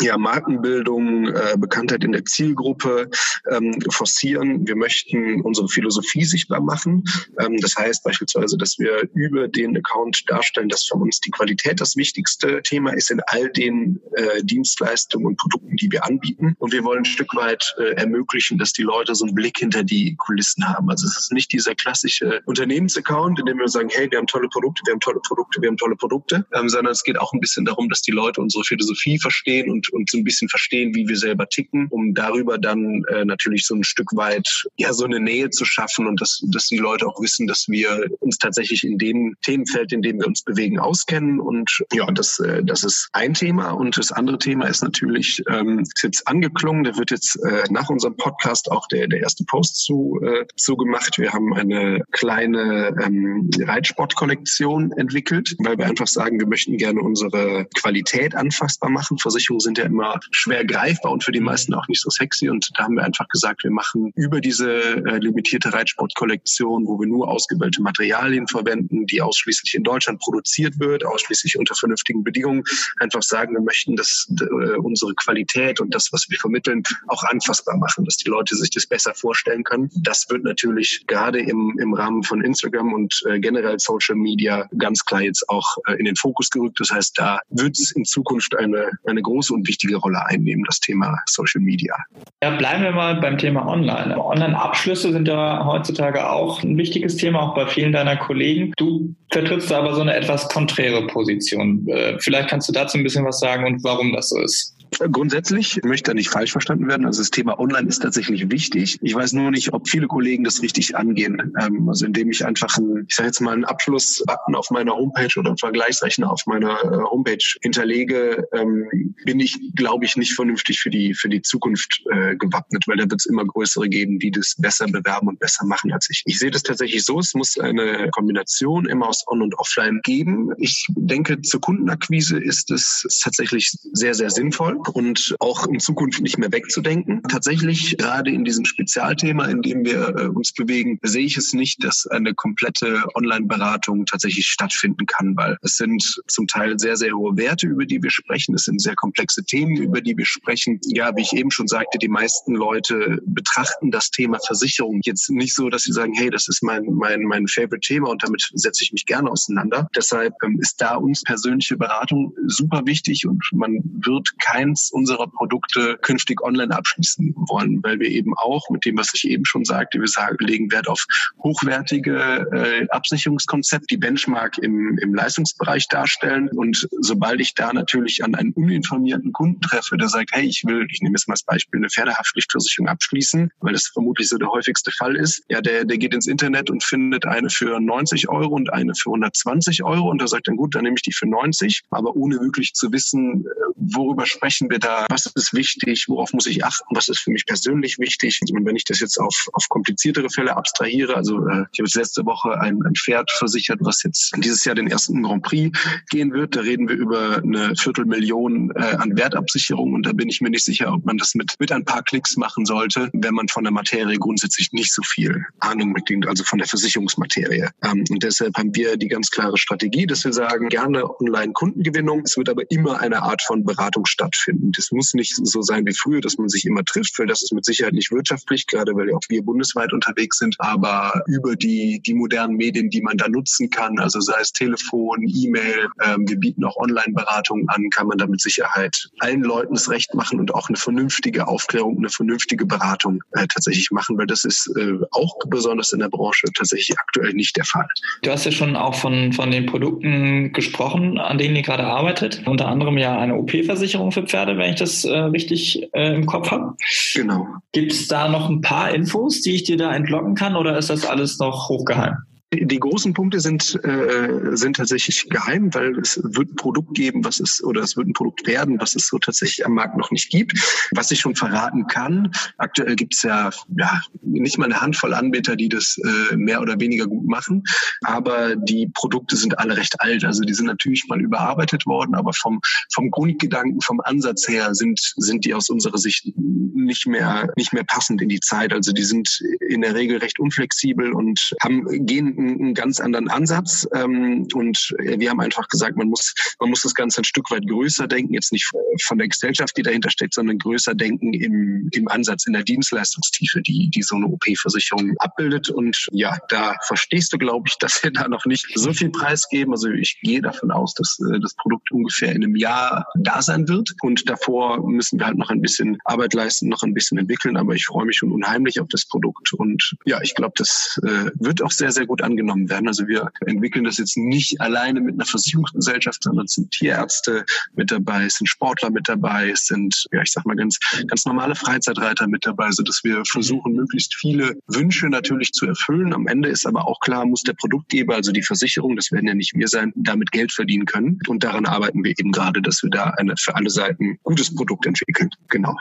ja, 0.01 0.17
Markenbildung, 0.17 1.27
äh, 1.27 1.55
Bekanntheit 1.57 2.03
in 2.03 2.11
der 2.11 2.25
Zielgruppe, 2.25 3.11
ähm, 3.51 3.82
forcieren. 3.91 4.67
Wir 4.67 4.75
möchten 4.75 5.41
unsere 5.41 5.67
Philosophie 5.67 6.23
sichtbar 6.23 6.61
machen. 6.61 7.03
Ähm, 7.39 7.57
das 7.57 7.75
heißt 7.75 8.03
beispielsweise, 8.03 8.57
dass 8.57 8.77
wir 8.79 9.09
über 9.13 9.47
den 9.47 9.77
Account 9.77 10.23
darstellen, 10.27 10.69
dass 10.69 10.85
für 10.85 10.95
uns 10.95 11.19
die 11.19 11.31
Qualität 11.31 11.81
das 11.81 11.95
wichtigste 11.95 12.61
Thema 12.61 12.91
ist 12.93 13.11
in 13.11 13.21
all 13.27 13.49
den 13.49 13.99
äh, 14.15 14.43
Dienstleistungen 14.43 15.25
und 15.25 15.37
Produkten, 15.37 15.75
die 15.75 15.91
wir 15.91 16.05
anbieten. 16.05 16.55
Und 16.59 16.73
wir 16.73 16.83
wollen 16.83 16.99
ein 16.99 17.05
Stück 17.05 17.35
weit 17.35 17.75
äh, 17.77 17.93
ermöglichen, 17.95 18.57
dass 18.57 18.73
die 18.73 18.83
Leute 18.83 19.15
so 19.15 19.25
einen 19.25 19.35
Blick 19.35 19.57
hinter 19.57 19.83
die 19.83 20.15
Kulissen 20.15 20.67
haben. 20.67 20.89
Also 20.89 21.07
es 21.07 21.17
ist 21.17 21.31
nicht 21.31 21.51
dieser 21.51 21.75
klassische 21.75 22.41
Unternehmensaccount, 22.45 23.39
in 23.39 23.45
dem 23.45 23.57
wir 23.57 23.67
sagen, 23.67 23.89
hey, 23.91 24.09
wir 24.09 24.17
haben 24.17 24.27
tolle 24.27 24.47
Produkte, 24.49 24.81
wir 24.85 24.93
haben 24.93 24.99
tolle 24.99 25.19
Produkte, 25.27 25.61
wir 25.61 25.69
haben 25.69 25.77
tolle 25.77 25.95
Produkte, 25.95 26.45
ähm, 26.53 26.69
sondern 26.69 26.91
es 26.91 27.03
geht 27.03 27.19
auch 27.19 27.33
ein 27.33 27.39
bisschen 27.39 27.65
darum, 27.65 27.89
dass 27.89 28.01
die 28.01 28.11
Leute 28.11 28.41
unsere 28.41 28.63
Philosophie 28.63 29.19
verstehen 29.19 29.69
und, 29.69 29.89
und 29.93 30.09
so 30.09 30.17
ein 30.17 30.23
bisschen 30.23 30.49
verstehen, 30.49 30.93
wie 30.95 31.07
wir 31.07 31.17
selber 31.17 31.47
ticken, 31.47 31.87
um 31.89 32.13
darüber 32.13 32.57
dann 32.57 33.03
äh, 33.09 33.25
natürlich 33.25 33.65
so 33.65 33.72
so 33.73 33.79
ein 33.79 33.83
Stück 33.83 34.15
weit 34.15 34.47
ja 34.77 34.93
so 34.93 35.05
eine 35.05 35.19
Nähe 35.19 35.49
zu 35.49 35.65
schaffen 35.65 36.07
und 36.07 36.21
dass, 36.21 36.41
dass 36.51 36.67
die 36.67 36.77
Leute 36.77 37.07
auch 37.07 37.19
wissen, 37.21 37.47
dass 37.47 37.67
wir 37.67 38.07
uns 38.19 38.37
tatsächlich 38.37 38.83
in 38.83 38.97
dem 38.97 39.35
Themenfeld, 39.43 39.91
in 39.91 40.01
dem 40.01 40.19
wir 40.19 40.27
uns 40.27 40.43
bewegen, 40.43 40.79
auskennen. 40.79 41.39
Und 41.39 41.83
ja, 41.91 42.05
das, 42.11 42.39
äh, 42.39 42.63
das 42.63 42.83
ist 42.83 43.09
ein 43.13 43.33
Thema. 43.33 43.71
Und 43.71 43.97
das 43.97 44.11
andere 44.11 44.37
Thema 44.37 44.67
ist 44.67 44.83
natürlich, 44.83 45.41
ähm, 45.49 45.79
ist 45.79 46.03
jetzt 46.03 46.27
angeklungen, 46.27 46.83
da 46.83 46.95
wird 46.97 47.11
jetzt 47.11 47.35
äh, 47.43 47.63
nach 47.71 47.89
unserem 47.89 48.15
Podcast 48.15 48.69
auch 48.71 48.87
der, 48.87 49.07
der 49.07 49.21
erste 49.21 49.43
Post 49.45 49.83
zu, 49.83 50.19
äh, 50.23 50.45
zu. 50.55 50.73
Wir 50.73 51.31
haben 51.31 51.53
eine 51.53 52.03
kleine 52.11 52.95
ähm, 53.03 53.49
Reitsportkollektion 53.59 54.91
entwickelt, 54.93 55.55
weil 55.59 55.77
wir 55.77 55.85
einfach 55.85 56.07
sagen, 56.07 56.39
wir 56.39 56.47
möchten 56.47 56.77
gerne 56.77 56.99
unsere 56.99 57.67
Qualität 57.75 58.35
anfassbar 58.35 58.89
machen. 58.89 59.17
Versicherungen 59.17 59.61
sind 59.61 59.77
ja 59.77 59.85
immer 59.85 60.19
schwer 60.31 60.65
greifbar 60.65 61.11
und 61.11 61.23
für 61.23 61.31
die 61.31 61.39
meisten 61.39 61.73
auch 61.73 61.87
nicht 61.87 62.01
so 62.01 62.09
sexy. 62.09 62.49
Und 62.49 62.69
da 62.75 62.83
haben 62.83 62.95
wir 62.95 63.03
einfach 63.03 63.27
gesagt, 63.29 63.62
wir 63.63 63.71
machen 63.71 64.11
über 64.15 64.41
diese 64.41 64.69
äh, 64.71 65.17
limitierte 65.19 65.73
Reitsportkollektion, 65.73 66.85
wo 66.85 66.99
wir 66.99 67.07
nur 67.07 67.27
ausgewählte 67.27 67.81
Materialien 67.81 68.47
verwenden, 68.47 69.05
die 69.05 69.21
ausschließlich 69.21 69.75
in 69.75 69.83
Deutschland 69.83 70.19
produziert 70.19 70.79
wird, 70.79 71.05
ausschließlich 71.05 71.57
unter 71.57 71.75
vernünftigen 71.75 72.23
Bedingungen, 72.23 72.63
einfach 72.99 73.23
sagen, 73.23 73.53
wir 73.53 73.61
möchten, 73.61 73.95
dass 73.95 74.27
äh, 74.39 74.77
unsere 74.77 75.13
Qualität 75.15 75.79
und 75.79 75.93
das, 75.93 76.09
was 76.11 76.29
wir 76.29 76.37
vermitteln, 76.37 76.83
auch 77.07 77.23
anfassbar 77.23 77.77
machen, 77.77 78.05
dass 78.05 78.17
die 78.17 78.29
Leute 78.29 78.55
sich 78.55 78.69
das 78.69 78.85
besser 78.85 79.13
vorstellen 79.13 79.63
können. 79.63 79.89
Das 80.01 80.25
wird 80.29 80.43
natürlich 80.43 81.03
gerade 81.07 81.39
im, 81.39 81.77
im 81.79 81.93
Rahmen 81.93 82.23
von 82.23 82.43
Instagram 82.43 82.93
und 82.93 83.21
äh, 83.27 83.39
generell 83.39 83.79
Social 83.79 84.15
Media 84.15 84.67
ganz 84.77 85.03
klar 85.05 85.21
jetzt 85.21 85.47
auch 85.49 85.77
äh, 85.87 85.93
in 85.93 86.05
den 86.05 86.15
Fokus 86.15 86.49
gerückt. 86.49 86.79
Das 86.79 86.91
heißt, 86.91 87.17
da 87.17 87.39
wird 87.49 87.77
es 87.77 87.91
in 87.91 88.05
Zukunft 88.05 88.55
eine, 88.57 88.91
eine 89.05 89.21
große 89.21 89.53
und 89.53 89.67
wichtige 89.67 89.97
Rolle 89.97 90.25
einnehmen, 90.25 90.63
das 90.65 90.79
Thema 90.79 91.17
Social 91.27 91.61
Media. 91.61 91.95
Ja, 92.43 92.55
bleiben 92.57 92.83
wir 92.83 92.91
mal 92.91 93.19
beim 93.19 93.37
Thema 93.37 93.52
Thema 93.53 93.67
Online. 93.67 94.17
Online-Abschlüsse 94.17 95.11
sind 95.11 95.27
ja 95.27 95.63
heutzutage 95.63 96.27
auch 96.27 96.63
ein 96.63 96.75
wichtiges 96.75 97.17
Thema, 97.17 97.41
auch 97.43 97.53
bei 97.53 97.67
vielen 97.67 97.91
deiner 97.91 98.17
Kollegen. 98.17 98.73
Du 98.77 99.13
vertrittst 99.31 99.71
aber 99.71 99.93
so 99.93 100.01
eine 100.01 100.15
etwas 100.15 100.49
konträre 100.49 101.05
Position. 101.05 101.87
Äh, 101.87 102.17
vielleicht 102.19 102.49
kannst 102.49 102.67
du 102.67 102.73
dazu 102.73 102.97
ein 102.97 103.03
bisschen 103.03 103.25
was 103.25 103.39
sagen 103.39 103.65
und 103.67 103.83
warum 103.83 104.11
das 104.11 104.29
so 104.29 104.39
ist. 104.41 104.72
Grundsätzlich 104.99 105.81
möchte 105.83 106.11
da 106.11 106.13
nicht 106.13 106.29
falsch 106.29 106.51
verstanden 106.51 106.87
werden. 106.87 107.05
Also 107.05 107.21
das 107.21 107.31
Thema 107.31 107.59
Online 107.59 107.87
ist 107.87 107.99
tatsächlich 107.99 108.51
wichtig. 108.51 108.99
Ich 109.01 109.15
weiß 109.15 109.33
nur 109.33 109.51
nicht, 109.51 109.73
ob 109.73 109.89
viele 109.89 110.07
Kollegen 110.07 110.43
das 110.43 110.61
richtig 110.61 110.95
angehen. 110.95 111.53
Ähm, 111.59 111.87
also 111.87 112.05
indem 112.05 112.29
ich 112.31 112.45
einfach, 112.45 112.77
einen, 112.77 113.05
ich 113.07 113.15
sage 113.15 113.27
jetzt 113.27 113.39
mal, 113.39 113.53
einen 113.53 113.65
Abschlussbutton 113.65 114.55
auf 114.55 114.69
meiner 114.71 114.93
Homepage 114.93 115.29
oder 115.37 115.49
einen 115.49 115.57
Vergleichsrechner 115.57 116.31
auf 116.31 116.45
meiner 116.45 116.83
äh, 116.83 117.03
Homepage 117.09 117.43
hinterlege, 117.61 118.47
ähm, 118.53 118.87
bin 119.25 119.39
ich, 119.39 119.57
glaube 119.75 120.05
ich, 120.05 120.15
nicht 120.15 120.33
vernünftig 120.33 120.79
für 120.79 120.89
die 120.89 121.13
für 121.13 121.29
die 121.29 121.41
Zukunft 121.41 122.03
äh, 122.11 122.35
gewappnet, 122.35 122.87
weil 122.87 122.97
da 122.97 123.03
wird 123.03 123.19
es 123.19 123.25
immer 123.25 123.45
größere 123.45 123.87
geben, 123.89 124.19
die 124.19 124.31
das 124.31 124.55
besser 124.57 124.87
bewerben 124.87 125.27
und 125.27 125.39
besser 125.39 125.65
machen 125.65 125.91
als 125.91 126.09
ich. 126.09 126.23
Ich 126.25 126.39
sehe 126.39 126.51
das 126.51 126.63
tatsächlich 126.63 127.03
so: 127.03 127.19
Es 127.19 127.33
muss 127.33 127.57
eine 127.57 128.09
Kombination 128.11 128.85
immer 128.85 129.07
aus 129.07 129.23
On 129.27 129.41
und 129.41 129.57
Offline 129.57 130.01
geben. 130.03 130.51
Ich 130.57 130.87
denke, 130.95 131.41
zur 131.41 131.61
Kundenakquise 131.61 132.37
ist 132.37 132.71
es 132.71 133.05
tatsächlich 133.23 133.71
sehr 133.93 134.13
sehr 134.13 134.29
sinnvoll 134.29 134.77
und 134.89 135.35
auch 135.39 135.67
in 135.67 135.79
Zukunft 135.79 136.21
nicht 136.21 136.37
mehr 136.37 136.51
wegzudenken. 136.51 137.21
Tatsächlich 137.23 137.97
gerade 137.97 138.31
in 138.31 138.43
diesem 138.43 138.65
Spezialthema, 138.65 139.45
in 139.45 139.61
dem 139.61 139.85
wir 139.85 140.15
äh, 140.17 140.27
uns 140.27 140.53
bewegen, 140.53 140.99
sehe 141.03 141.25
ich 141.25 141.37
es 141.37 141.53
nicht, 141.53 141.83
dass 141.83 142.07
eine 142.07 142.33
komplette 142.33 143.03
Online-Beratung 143.15 144.05
tatsächlich 144.05 144.47
stattfinden 144.47 145.05
kann, 145.05 145.35
weil 145.35 145.57
es 145.61 145.77
sind 145.77 146.21
zum 146.27 146.47
Teil 146.47 146.79
sehr, 146.79 146.97
sehr 146.97 147.13
hohe 147.13 147.35
Werte, 147.37 147.67
über 147.67 147.85
die 147.85 148.01
wir 148.01 148.11
sprechen. 148.11 148.55
Es 148.55 148.65
sind 148.65 148.81
sehr 148.81 148.95
komplexe 148.95 149.43
Themen, 149.43 149.77
über 149.77 150.01
die 150.01 150.17
wir 150.17 150.25
sprechen. 150.25 150.79
Ja, 150.85 151.15
wie 151.15 151.21
ich 151.21 151.33
eben 151.33 151.51
schon 151.51 151.67
sagte, 151.67 151.97
die 151.97 152.07
meisten 152.07 152.55
Leute 152.55 153.19
betrachten 153.25 153.91
das 153.91 154.09
Thema 154.09 154.39
Versicherung 154.45 155.01
jetzt 155.03 155.29
nicht 155.29 155.55
so, 155.55 155.69
dass 155.69 155.83
sie 155.83 155.91
sagen, 155.91 156.13
hey, 156.13 156.29
das 156.29 156.47
ist 156.47 156.63
mein, 156.63 156.85
mein, 156.85 157.23
mein 157.23 157.47
Favorite-Thema 157.47 158.09
und 158.09 158.23
damit 158.23 158.49
setze 158.53 158.83
ich 158.83 158.91
mich 158.91 159.05
gerne 159.05 159.29
auseinander. 159.29 159.89
Deshalb 159.95 160.33
ähm, 160.43 160.59
ist 160.61 160.81
da 160.81 160.95
uns 160.95 161.23
persönliche 161.23 161.77
Beratung 161.77 162.33
super 162.47 162.81
wichtig 162.85 163.27
und 163.27 163.43
man 163.53 163.79
wird 164.05 164.29
kein 164.39 164.72
Prozent 164.73 164.93
unserer 164.93 165.27
Produkte 165.27 165.97
künftig 166.01 166.41
online 166.43 166.75
abschließen 166.75 167.33
wollen, 167.49 167.81
weil 167.83 167.99
wir 167.99 168.09
eben 168.09 168.33
auch 168.35 168.69
mit 168.69 168.85
dem, 168.85 168.97
was 168.97 169.11
ich 169.13 169.27
eben 169.27 169.45
schon 169.45 169.65
sagte, 169.65 169.99
wir 169.99 170.07
sagen, 170.07 170.37
legen 170.39 170.71
Wert 170.71 170.87
auf 170.87 171.05
hochwertige 171.43 172.47
äh, 172.51 172.87
Absicherungskonzepte, 172.89 173.87
die 173.89 173.97
Benchmark 173.97 174.57
im, 174.57 174.97
im 174.99 175.13
Leistungsbereich 175.13 175.87
darstellen. 175.87 176.49
Und 176.49 176.87
sobald 176.99 177.41
ich 177.41 177.53
da 177.55 177.73
natürlich 177.73 178.23
an 178.23 178.35
einen 178.35 178.53
uninformierten 178.53 179.31
Kunden 179.33 179.61
treffe, 179.61 179.97
der 179.97 180.07
sagt, 180.07 180.29
hey, 180.31 180.45
ich 180.45 180.63
will, 180.65 180.87
ich 180.91 181.01
nehme 181.01 181.15
jetzt 181.15 181.27
mal 181.27 181.33
als 181.33 181.43
Beispiel 181.43 181.79
eine 181.79 181.89
Pferdehaftpflichtversicherung 181.89 182.87
abschließen, 182.87 183.51
weil 183.59 183.73
das 183.73 183.87
vermutlich 183.87 184.29
so 184.29 184.37
der 184.37 184.49
häufigste 184.49 184.91
Fall 184.91 185.15
ist, 185.15 185.43
ja, 185.49 185.61
der, 185.61 185.85
der 185.85 185.97
geht 185.97 186.13
ins 186.13 186.27
Internet 186.27 186.69
und 186.69 186.83
findet 186.83 187.25
eine 187.25 187.49
für 187.49 187.79
90 187.79 188.29
Euro 188.29 188.55
und 188.55 188.71
eine 188.71 188.93
für 188.95 189.09
120 189.09 189.83
Euro 189.83 190.09
und 190.09 190.21
da 190.21 190.27
sagt 190.27 190.47
dann, 190.47 190.57
gut, 190.57 190.75
dann 190.75 190.83
nehme 190.83 190.95
ich 190.95 191.01
die 191.01 191.13
für 191.13 191.27
90, 191.27 191.83
aber 191.89 192.15
ohne 192.15 192.39
wirklich 192.39 192.73
zu 192.73 192.91
wissen, 192.91 193.45
äh, 193.45 193.49
worüber 193.75 194.25
sprechen 194.25 194.62
wir 194.69 194.79
da, 194.79 195.05
was 195.09 195.25
ist 195.25 195.53
wichtig, 195.53 196.05
worauf 196.07 196.33
muss 196.33 196.45
ich 196.47 196.63
achten, 196.63 196.95
was 196.95 197.07
ist 197.07 197.19
für 197.19 197.31
mich 197.31 197.45
persönlich 197.45 197.99
wichtig. 197.99 198.39
Und 198.41 198.65
wenn 198.65 198.75
ich 198.75 198.85
das 198.85 198.99
jetzt 198.99 199.19
auf, 199.19 199.47
auf 199.53 199.67
kompliziertere 199.69 200.29
Fälle 200.29 200.55
abstrahiere, 200.55 201.15
also 201.15 201.47
äh, 201.47 201.65
ich 201.71 201.79
habe 201.79 201.89
letzte 201.93 202.25
Woche 202.25 202.59
ein, 202.59 202.79
ein 202.85 202.95
Pferd 202.95 203.31
versichert, 203.31 203.79
was 203.81 204.03
jetzt 204.03 204.33
dieses 204.37 204.65
Jahr 204.65 204.75
den 204.75 204.87
ersten 204.87 205.23
Grand 205.23 205.43
Prix 205.43 205.77
gehen 206.09 206.33
wird, 206.33 206.55
da 206.55 206.61
reden 206.61 206.87
wir 206.87 206.95
über 206.95 207.37
eine 207.37 207.75
Viertelmillion 207.75 208.71
äh, 208.75 208.95
an 208.95 209.17
Wertabsicherung 209.17 209.93
und 209.93 210.05
da 210.05 210.13
bin 210.13 210.29
ich 210.29 210.41
mir 210.41 210.49
nicht 210.49 210.65
sicher, 210.65 210.93
ob 210.93 211.05
man 211.05 211.17
das 211.17 211.35
mit, 211.35 211.55
mit 211.59 211.71
ein 211.71 211.85
paar 211.85 212.03
Klicks 212.03 212.37
machen 212.37 212.65
sollte, 212.65 213.09
wenn 213.13 213.33
man 213.33 213.47
von 213.47 213.63
der 213.63 213.73
Materie 213.73 214.17
grundsätzlich 214.17 214.71
nicht 214.73 214.93
so 214.93 215.01
viel 215.03 215.45
Ahnung 215.59 215.91
mitbringt, 215.91 216.27
also 216.27 216.43
von 216.43 216.59
der 216.59 216.67
Versicherungsmaterie. 216.67 217.67
Ähm, 217.83 218.03
und 218.09 218.23
deshalb 218.23 218.57
haben 218.57 218.75
wir 218.75 218.97
die 218.97 219.07
ganz 219.07 219.29
klare 219.29 219.57
Strategie, 219.57 220.05
dass 220.05 220.23
wir 220.23 220.33
sagen, 220.33 220.69
gerne 220.69 221.03
Online-Kundengewinnung. 221.19 222.21
Es 222.25 222.37
wird 222.37 222.49
aber 222.49 222.63
immer 222.69 222.99
eine 222.99 223.21
Art 223.23 223.41
von 223.41 223.63
Beratung 223.63 224.05
stattfinden. 224.05 224.42
Das 224.47 224.91
muss 224.91 225.13
nicht 225.13 225.35
so 225.35 225.61
sein 225.61 225.85
wie 225.85 225.93
früher, 225.93 226.21
dass 226.21 226.37
man 226.37 226.49
sich 226.49 226.65
immer 226.65 226.83
trifft, 226.83 227.17
weil 227.19 227.27
das 227.27 227.43
ist 227.43 227.53
mit 227.53 227.65
Sicherheit 227.65 227.93
nicht 227.93 228.11
wirtschaftlich, 228.11 228.67
gerade 228.67 228.93
weil 228.95 229.09
ja 229.09 229.15
auch 229.15 229.21
wir 229.29 229.43
bundesweit 229.43 229.93
unterwegs 229.93 230.37
sind. 230.39 230.55
Aber 230.59 231.23
über 231.27 231.55
die, 231.55 232.01
die 232.05 232.13
modernen 232.13 232.55
Medien, 232.55 232.89
die 232.89 233.01
man 233.01 233.17
da 233.17 233.27
nutzen 233.27 233.69
kann, 233.69 233.99
also 233.99 234.19
sei 234.19 234.39
es 234.41 234.51
Telefon, 234.51 235.25
E-Mail, 235.27 235.87
ähm, 236.03 236.27
wir 236.27 236.37
bieten 236.37 236.63
auch 236.63 236.77
Online-Beratungen 236.77 237.67
an, 237.69 237.89
kann 237.89 238.07
man 238.07 238.17
da 238.17 238.27
mit 238.27 238.41
Sicherheit 238.41 239.09
allen 239.19 239.43
Leuten 239.43 239.73
das 239.73 239.89
Recht 239.89 240.13
machen 240.13 240.39
und 240.39 240.53
auch 240.53 240.69
eine 240.69 240.77
vernünftige 240.77 241.47
Aufklärung, 241.47 241.97
eine 241.97 242.09
vernünftige 242.09 242.65
Beratung 242.65 243.23
äh, 243.31 243.47
tatsächlich 243.47 243.91
machen, 243.91 244.17
weil 244.17 244.27
das 244.27 244.43
ist 244.43 244.71
äh, 244.77 244.93
auch 245.11 245.35
besonders 245.47 245.91
in 245.91 245.99
der 245.99 246.09
Branche 246.09 246.47
tatsächlich 246.53 246.97
aktuell 246.99 247.33
nicht 247.33 247.55
der 247.57 247.65
Fall. 247.65 247.87
Du 248.21 248.31
hast 248.31 248.45
ja 248.45 248.51
schon 248.51 248.75
auch 248.75 248.95
von, 248.95 249.33
von 249.33 249.51
den 249.51 249.65
Produkten 249.65 250.51
gesprochen, 250.53 251.17
an 251.17 251.37
denen 251.37 251.55
ihr 251.55 251.61
gerade 251.61 251.85
arbeitet. 251.85 252.43
Unter 252.45 252.67
anderem 252.67 252.97
ja 252.97 253.17
eine 253.17 253.35
OP-Versicherung 253.35 254.11
für 254.11 254.25
Pferde, 254.33 254.57
wenn 254.57 254.73
ich 254.73 254.79
das 254.79 255.05
äh, 255.05 255.15
richtig 255.15 255.89
äh, 255.93 256.15
im 256.15 256.25
Kopf 256.25 256.49
habe. 256.49 256.75
Genau. 257.13 257.45
Gibt 257.71 257.91
es 257.91 258.07
da 258.07 258.27
noch 258.27 258.49
ein 258.49 258.61
paar 258.61 258.91
Infos, 258.91 259.41
die 259.41 259.53
ich 259.53 259.63
dir 259.63 259.77
da 259.77 259.93
entlocken 259.93 260.33
kann 260.33 260.55
oder 260.55 260.75
ist 260.75 260.89
das 260.89 261.05
alles 261.05 261.37
noch 261.37 261.69
hochgeheim? 261.69 262.17
Die 262.53 262.79
großen 262.79 263.13
Punkte 263.13 263.39
sind, 263.39 263.79
äh, 263.83 264.55
sind 264.55 264.75
tatsächlich 264.75 265.29
geheim, 265.29 265.73
weil 265.73 265.97
es 265.99 266.21
wird 266.23 266.51
ein 266.51 266.55
Produkt 266.55 266.93
geben, 266.93 267.23
was 267.23 267.39
es, 267.39 267.63
oder 267.63 267.81
es 267.81 267.97
wird 267.97 268.07
ein 268.07 268.13
Produkt 268.13 268.45
werden, 268.47 268.79
was 268.79 268.95
es 268.95 269.07
so 269.07 269.17
tatsächlich 269.17 269.65
am 269.65 269.73
Markt 269.73 269.97
noch 269.97 270.11
nicht 270.11 270.29
gibt. 270.29 270.53
Was 270.91 271.11
ich 271.11 271.19
schon 271.19 271.35
verraten 271.35 271.87
kann, 271.87 272.31
aktuell 272.57 272.95
gibt 272.95 273.15
es 273.15 273.23
ja, 273.23 273.49
ja 273.77 274.01
nicht 274.21 274.57
mal 274.57 274.65
eine 274.65 274.79
Handvoll 274.79 275.13
Anbieter, 275.13 275.55
die 275.55 275.69
das 275.69 275.97
äh, 275.97 276.35
mehr 276.35 276.61
oder 276.61 276.79
weniger 276.79 277.07
gut 277.07 277.27
machen, 277.27 277.63
aber 278.01 278.55
die 278.55 278.89
Produkte 278.93 279.35
sind 279.35 279.57
alle 279.59 279.77
recht 279.77 279.99
alt. 280.01 280.23
Also 280.23 280.43
die 280.43 280.53
sind 280.53 280.65
natürlich 280.65 281.05
mal 281.07 281.21
überarbeitet 281.21 281.85
worden, 281.85 282.15
aber 282.15 282.33
vom, 282.33 282.59
vom 282.93 283.09
Grundgedanken, 283.11 283.81
vom 283.81 283.99
Ansatz 284.01 284.47
her 284.47 284.73
sind, 284.75 284.99
sind 285.17 285.45
die 285.45 285.53
aus 285.53 285.69
unserer 285.69 285.97
Sicht 285.97 286.31
nicht 286.35 287.07
mehr, 287.07 287.49
nicht 287.55 287.73
mehr 287.73 287.83
passend 287.83 288.21
in 288.21 288.29
die 288.29 288.39
Zeit. 288.39 288.73
Also 288.73 288.91
die 288.91 289.03
sind 289.03 289.39
in 289.67 289.81
der 289.81 289.95
Regel 289.95 290.17
recht 290.17 290.39
unflexibel 290.39 291.13
und 291.13 291.53
haben, 291.61 292.05
gehen 292.05 292.35
einen 292.47 292.73
ganz 292.73 292.99
anderen 292.99 293.29
Ansatz. 293.29 293.87
Ähm, 293.93 294.47
und 294.53 294.93
wir 294.99 295.29
haben 295.29 295.39
einfach 295.39 295.67
gesagt, 295.67 295.97
man 295.97 296.07
muss, 296.07 296.33
man 296.59 296.69
muss 296.69 296.81
das 296.81 296.93
Ganze 296.93 297.21
ein 297.21 297.25
Stück 297.25 297.49
weit 297.51 297.67
größer 297.67 298.07
denken, 298.07 298.33
jetzt 298.33 298.51
nicht 298.51 298.69
von 299.03 299.17
der 299.17 299.27
Gesellschaft, 299.27 299.75
die 299.77 299.83
dahinter 299.83 300.09
steckt, 300.09 300.33
sondern 300.33 300.57
größer 300.57 300.95
denken 300.95 301.33
im, 301.33 301.89
im 301.91 302.07
Ansatz, 302.07 302.45
in 302.47 302.53
der 302.53 302.63
Dienstleistungstiefe, 302.63 303.61
die, 303.61 303.89
die 303.89 304.01
so 304.01 304.15
eine 304.15 304.27
OP-Versicherung 304.27 305.15
abbildet. 305.19 305.69
Und 305.69 306.07
ja, 306.11 306.37
da 306.49 306.75
verstehst 306.85 307.33
du, 307.33 307.37
glaube 307.37 307.65
ich, 307.67 307.77
dass 307.79 308.03
wir 308.03 308.11
da 308.11 308.27
noch 308.27 308.45
nicht 308.45 308.67
so 308.75 308.93
viel 308.93 309.09
Preis 309.09 309.47
geben. 309.49 309.71
Also 309.71 309.89
ich 309.89 310.19
gehe 310.21 310.41
davon 310.41 310.71
aus, 310.71 310.93
dass 310.93 311.17
äh, 311.19 311.39
das 311.39 311.55
Produkt 311.55 311.91
ungefähr 311.91 312.31
in 312.31 312.43
einem 312.43 312.55
Jahr 312.55 313.05
da 313.15 313.41
sein 313.41 313.67
wird. 313.67 313.93
Und 314.01 314.29
davor 314.29 314.87
müssen 314.87 315.19
wir 315.19 315.27
halt 315.27 315.37
noch 315.37 315.49
ein 315.49 315.61
bisschen 315.61 315.97
Arbeit 316.05 316.33
leisten, 316.33 316.69
noch 316.69 316.83
ein 316.83 316.93
bisschen 316.93 317.17
entwickeln. 317.17 317.57
Aber 317.57 317.73
ich 317.73 317.85
freue 317.85 318.05
mich 318.05 318.17
schon 318.17 318.31
unheimlich 318.31 318.79
auf 318.79 318.87
das 318.89 319.05
Produkt. 319.05 319.53
Und 319.53 319.95
ja, 320.05 320.21
ich 320.21 320.35
glaube, 320.35 320.53
das 320.57 320.99
äh, 321.03 321.31
wird 321.35 321.61
auch 321.61 321.71
sehr, 321.71 321.91
sehr 321.91 322.05
gut 322.05 322.21
angenommen 322.21 322.32
angenommen 322.33 322.69
werden. 322.69 322.87
Also 322.87 323.07
wir 323.07 323.31
entwickeln 323.45 323.85
das 323.85 323.97
jetzt 323.97 324.17
nicht 324.17 324.59
alleine 324.59 325.01
mit 325.01 325.13
einer 325.13 325.25
Versicherungsgesellschaft, 325.25 326.23
sondern 326.23 326.47
sind 326.47 326.71
Tierärzte 326.71 327.45
mit 327.75 327.91
dabei, 327.91 328.27
sind 328.27 328.47
Sportler 328.47 328.89
mit 328.89 329.07
dabei, 329.07 329.53
sind, 329.55 330.05
ja, 330.11 330.21
ich 330.21 330.31
sag 330.31 330.45
mal, 330.45 330.55
ganz, 330.55 330.79
ganz 331.07 331.25
normale 331.25 331.55
Freizeitreiter 331.55 332.27
mit 332.27 332.45
dabei, 332.45 332.71
so 332.71 332.83
dass 332.83 333.03
wir 333.03 333.23
versuchen, 333.25 333.73
möglichst 333.73 334.15
viele 334.15 334.57
Wünsche 334.67 335.07
natürlich 335.07 335.51
zu 335.51 335.67
erfüllen. 335.67 336.13
Am 336.13 336.27
Ende 336.27 336.49
ist 336.49 336.65
aber 336.65 336.87
auch 336.87 336.99
klar, 336.99 337.25
muss 337.25 337.43
der 337.43 337.53
Produktgeber, 337.53 338.15
also 338.15 338.31
die 338.31 338.43
Versicherung, 338.43 338.95
das 338.95 339.11
werden 339.11 339.27
ja 339.27 339.35
nicht 339.35 339.53
wir 339.55 339.67
sein, 339.67 339.93
damit 339.95 340.31
Geld 340.31 340.51
verdienen 340.51 340.85
können. 340.85 341.19
Und 341.27 341.43
daran 341.43 341.65
arbeiten 341.65 342.03
wir 342.03 342.11
eben 342.11 342.31
gerade, 342.31 342.61
dass 342.61 342.81
wir 342.81 342.89
da 342.89 343.11
eine 343.11 343.35
für 343.37 343.55
alle 343.55 343.69
Seiten 343.69 344.17
gutes 344.23 344.53
Produkt 344.53 344.85
entwickeln. 344.85 345.29
Genau. 345.49 345.75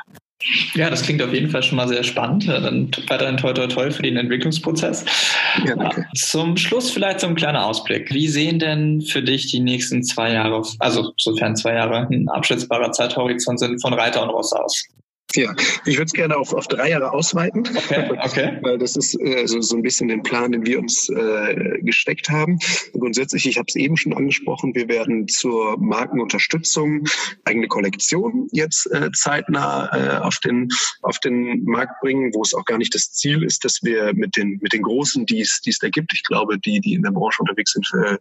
Ja, 0.74 0.90
das 0.90 1.02
klingt 1.02 1.22
auf 1.22 1.32
jeden 1.32 1.50
Fall 1.50 1.62
schon 1.62 1.76
mal 1.76 1.88
sehr 1.88 2.02
spannend. 2.02 2.48
Dann 2.48 2.90
weiterhin 3.08 3.36
toi 3.36 3.52
toi 3.52 3.66
toi 3.66 3.90
für 3.90 4.02
den 4.02 4.16
Entwicklungsprozess. 4.16 5.04
Ja, 5.64 5.76
danke. 5.76 6.06
Zum 6.14 6.56
Schluss 6.56 6.90
vielleicht 6.90 7.20
so 7.20 7.26
ein 7.26 7.34
kleiner 7.34 7.66
Ausblick. 7.66 8.12
Wie 8.12 8.28
sehen 8.28 8.58
denn 8.58 9.00
für 9.00 9.22
dich 9.22 9.50
die 9.50 9.60
nächsten 9.60 10.02
zwei 10.02 10.32
Jahre, 10.32 10.62
also 10.78 11.12
sofern 11.16 11.56
zwei 11.56 11.74
Jahre 11.74 12.08
ein 12.10 12.28
abschätzbarer 12.28 12.92
Zeithorizont 12.92 13.60
sind, 13.60 13.80
von 13.80 13.94
Reiter 13.94 14.22
und 14.22 14.30
Ross 14.30 14.52
aus? 14.52 14.84
Ja, 15.34 15.54
ich 15.86 15.96
würde 15.96 16.06
es 16.06 16.12
gerne 16.12 16.36
auf, 16.36 16.52
auf 16.52 16.66
drei 16.68 16.90
Jahre 16.90 17.12
ausweiten, 17.12 17.62
okay, 17.74 18.10
okay. 18.24 18.58
weil 18.62 18.78
das 18.78 18.96
ist 18.96 19.18
äh, 19.20 19.46
so, 19.46 19.60
so 19.60 19.76
ein 19.76 19.82
bisschen 19.82 20.08
den 20.08 20.22
Plan, 20.22 20.52
den 20.52 20.66
wir 20.66 20.78
uns 20.78 21.08
äh, 21.08 21.80
gesteckt 21.82 22.28
haben. 22.28 22.58
Grundsätzlich, 22.92 23.46
ich 23.46 23.58
habe 23.58 23.66
es 23.68 23.76
eben 23.76 23.96
schon 23.96 24.12
angesprochen, 24.12 24.74
wir 24.74 24.88
werden 24.88 25.28
zur 25.28 25.78
Markenunterstützung 25.78 27.04
eigene 27.44 27.68
Kollektion 27.68 28.48
jetzt 28.52 28.86
äh, 28.92 29.10
zeitnah 29.12 29.90
äh, 29.92 30.18
auf, 30.18 30.38
den, 30.38 30.68
auf 31.02 31.18
den 31.20 31.64
Markt 31.64 32.00
bringen, 32.00 32.32
wo 32.34 32.42
es 32.42 32.54
auch 32.54 32.64
gar 32.64 32.78
nicht 32.78 32.94
das 32.94 33.12
Ziel 33.12 33.42
ist, 33.42 33.64
dass 33.64 33.80
wir 33.82 34.12
mit 34.14 34.36
den, 34.36 34.58
mit 34.60 34.72
den 34.72 34.82
Großen, 34.82 35.26
die 35.26 35.40
es 35.40 35.60
da 35.80 35.88
gibt, 35.88 36.12
ich 36.12 36.24
glaube, 36.24 36.58
die, 36.58 36.80
die 36.80 36.94
in 36.94 37.02
der 37.02 37.10
Branche 37.10 37.40
unterwegs 37.40 37.72
sind, 37.72 37.90
äh, 38.04 38.16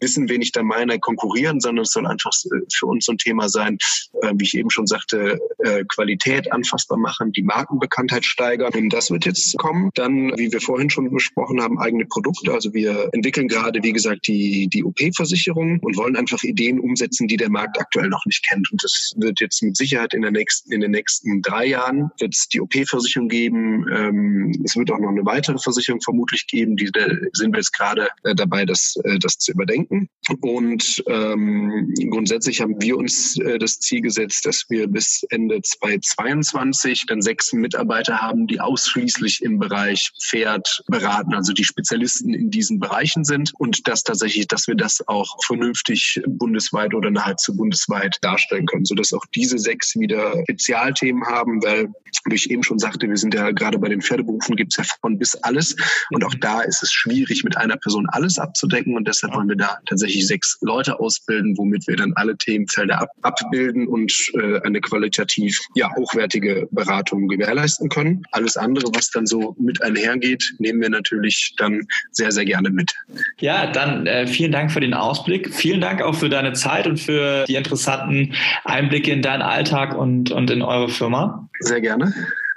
wissen, 0.00 0.28
wen 0.28 0.42
ich 0.42 0.52
da 0.52 0.62
meine, 0.62 0.98
konkurrieren, 0.98 1.60
sondern 1.60 1.84
es 1.84 1.92
soll 1.92 2.06
einfach 2.06 2.32
äh, 2.46 2.60
für 2.74 2.86
uns 2.86 3.06
so 3.06 3.12
ein 3.12 3.18
Thema 3.18 3.48
sein, 3.48 3.78
äh, 4.22 4.32
wie 4.36 4.44
ich 4.44 4.56
eben 4.56 4.70
schon 4.70 4.86
sagte, 4.86 5.38
äh, 5.58 5.84
Qualität 5.84 6.52
anfassbar 6.56 6.98
machen, 6.98 7.32
die 7.32 7.42
Markenbekanntheit 7.42 8.24
steigern. 8.24 8.72
Und 8.74 8.92
das 8.92 9.10
wird 9.10 9.26
jetzt 9.26 9.56
kommen. 9.58 9.90
Dann, 9.94 10.32
wie 10.36 10.50
wir 10.50 10.60
vorhin 10.60 10.90
schon 10.90 11.10
besprochen 11.10 11.62
haben, 11.62 11.78
eigene 11.78 12.06
Produkte. 12.06 12.52
Also 12.52 12.72
wir 12.74 13.08
entwickeln 13.12 13.48
gerade, 13.48 13.82
wie 13.82 13.92
gesagt, 13.92 14.26
die, 14.26 14.68
die 14.68 14.84
OP-Versicherung 14.84 15.78
und 15.80 15.96
wollen 15.96 16.16
einfach 16.16 16.42
Ideen 16.42 16.80
umsetzen, 16.80 17.28
die 17.28 17.36
der 17.36 17.50
Markt 17.50 17.78
aktuell 17.78 18.08
noch 18.08 18.24
nicht 18.26 18.44
kennt. 18.48 18.70
Und 18.72 18.82
das 18.82 19.12
wird 19.16 19.40
jetzt 19.40 19.62
mit 19.62 19.76
Sicherheit 19.76 20.14
in, 20.14 20.22
der 20.22 20.30
nächsten, 20.30 20.72
in 20.72 20.80
den 20.80 20.90
nächsten 20.90 21.42
drei 21.42 21.66
Jahren 21.66 22.10
wird 22.18 22.34
es 22.34 22.48
die 22.48 22.60
OP-Versicherung 22.60 23.28
geben. 23.28 23.86
Ähm, 23.92 24.62
es 24.64 24.76
wird 24.76 24.90
auch 24.90 24.98
noch 24.98 25.10
eine 25.10 25.24
weitere 25.24 25.58
Versicherung 25.58 26.00
vermutlich 26.00 26.46
geben. 26.46 26.76
Die 26.76 26.90
sind 27.32 27.52
wir 27.52 27.58
jetzt 27.58 27.72
gerade 27.72 28.08
äh, 28.24 28.34
dabei, 28.34 28.64
das, 28.64 28.96
äh, 29.04 29.18
das 29.18 29.38
zu 29.38 29.52
überdenken. 29.52 30.08
Und 30.40 31.02
ähm, 31.08 31.92
grundsätzlich 32.10 32.60
haben 32.60 32.80
wir 32.80 32.96
uns 32.96 33.38
äh, 33.38 33.58
das 33.58 33.78
Ziel 33.78 34.00
gesetzt, 34.00 34.46
dass 34.46 34.64
wir 34.68 34.86
bis 34.86 35.24
Ende 35.30 35.60
2022 35.60 36.45
24 36.50 37.06
dann 37.06 37.22
sechs 37.22 37.52
Mitarbeiter 37.52 38.20
haben, 38.20 38.46
die 38.46 38.60
ausschließlich 38.60 39.42
im 39.42 39.58
Bereich 39.58 40.12
Pferd 40.20 40.82
beraten, 40.86 41.34
also 41.34 41.52
die 41.52 41.64
Spezialisten 41.64 42.34
in 42.34 42.50
diesen 42.50 42.78
Bereichen 42.78 43.24
sind. 43.24 43.52
Und 43.58 43.86
das 43.88 44.02
tatsächlich, 44.02 44.46
dass 44.48 44.66
wir 44.66 44.74
das 44.74 45.06
auch 45.08 45.36
vernünftig 45.44 46.20
bundesweit 46.26 46.94
oder 46.94 47.10
nahezu 47.10 47.56
bundesweit 47.56 48.18
darstellen 48.22 48.66
können, 48.66 48.84
sodass 48.84 49.12
auch 49.12 49.24
diese 49.34 49.58
sechs 49.58 49.96
wieder 49.98 50.32
Spezialthemen 50.44 51.26
haben, 51.26 51.62
weil 51.62 51.88
wie 52.28 52.34
ich 52.34 52.50
eben 52.50 52.62
schon 52.62 52.78
sagte, 52.78 53.08
wir 53.08 53.16
sind 53.16 53.34
ja 53.34 53.52
gerade 53.52 53.78
bei 53.78 53.88
den 53.88 54.00
Pferdeberufen 54.00 54.56
gibt 54.56 54.72
es 54.72 54.78
ja 54.78 54.94
von 55.00 55.18
bis 55.18 55.34
alles. 55.36 55.76
Und 56.10 56.24
auch 56.24 56.34
da 56.40 56.62
ist 56.62 56.82
es 56.82 56.92
schwierig, 56.92 57.44
mit 57.44 57.56
einer 57.56 57.76
Person 57.76 58.08
alles 58.10 58.38
abzudecken. 58.38 58.96
Und 58.96 59.06
deshalb 59.06 59.34
wollen 59.34 59.48
wir 59.48 59.56
da 59.56 59.78
tatsächlich 59.86 60.26
sechs 60.26 60.58
Leute 60.60 60.98
ausbilden, 60.98 61.56
womit 61.56 61.86
wir 61.86 61.96
dann 61.96 62.12
alle 62.14 62.36
Themenfelder 62.36 63.00
ab 63.00 63.10
abbilden 63.22 63.86
und 63.86 64.12
äh, 64.34 64.60
eine 64.62 64.80
qualitativ 64.80 65.58
ja 65.74 65.94
hochwertige 65.94 66.35
richtige 66.36 66.68
Beratung 66.70 67.28
gewährleisten 67.28 67.88
können. 67.88 68.22
Alles 68.32 68.56
andere, 68.56 68.90
was 68.94 69.10
dann 69.10 69.26
so 69.26 69.56
mit 69.58 69.82
einhergeht, 69.82 70.54
nehmen 70.58 70.80
wir 70.80 70.90
natürlich 70.90 71.54
dann 71.56 71.82
sehr, 72.10 72.30
sehr 72.30 72.44
gerne 72.44 72.70
mit. 72.70 72.94
Ja, 73.38 73.70
dann 73.70 74.06
äh, 74.06 74.26
vielen 74.26 74.52
Dank 74.52 74.70
für 74.70 74.80
den 74.80 74.94
Ausblick. 74.94 75.52
Vielen 75.54 75.80
Dank 75.80 76.02
auch 76.02 76.14
für 76.14 76.28
deine 76.28 76.52
Zeit 76.52 76.86
und 76.86 76.98
für 76.98 77.44
die 77.44 77.54
interessanten 77.54 78.34
Einblicke 78.64 79.10
in 79.10 79.22
deinen 79.22 79.42
Alltag 79.42 79.96
und, 79.96 80.30
und 80.30 80.50
in 80.50 80.62
eure 80.62 80.88
Firma. 80.88 81.48
Sehr 81.60 81.80
gerne. 81.80 82.12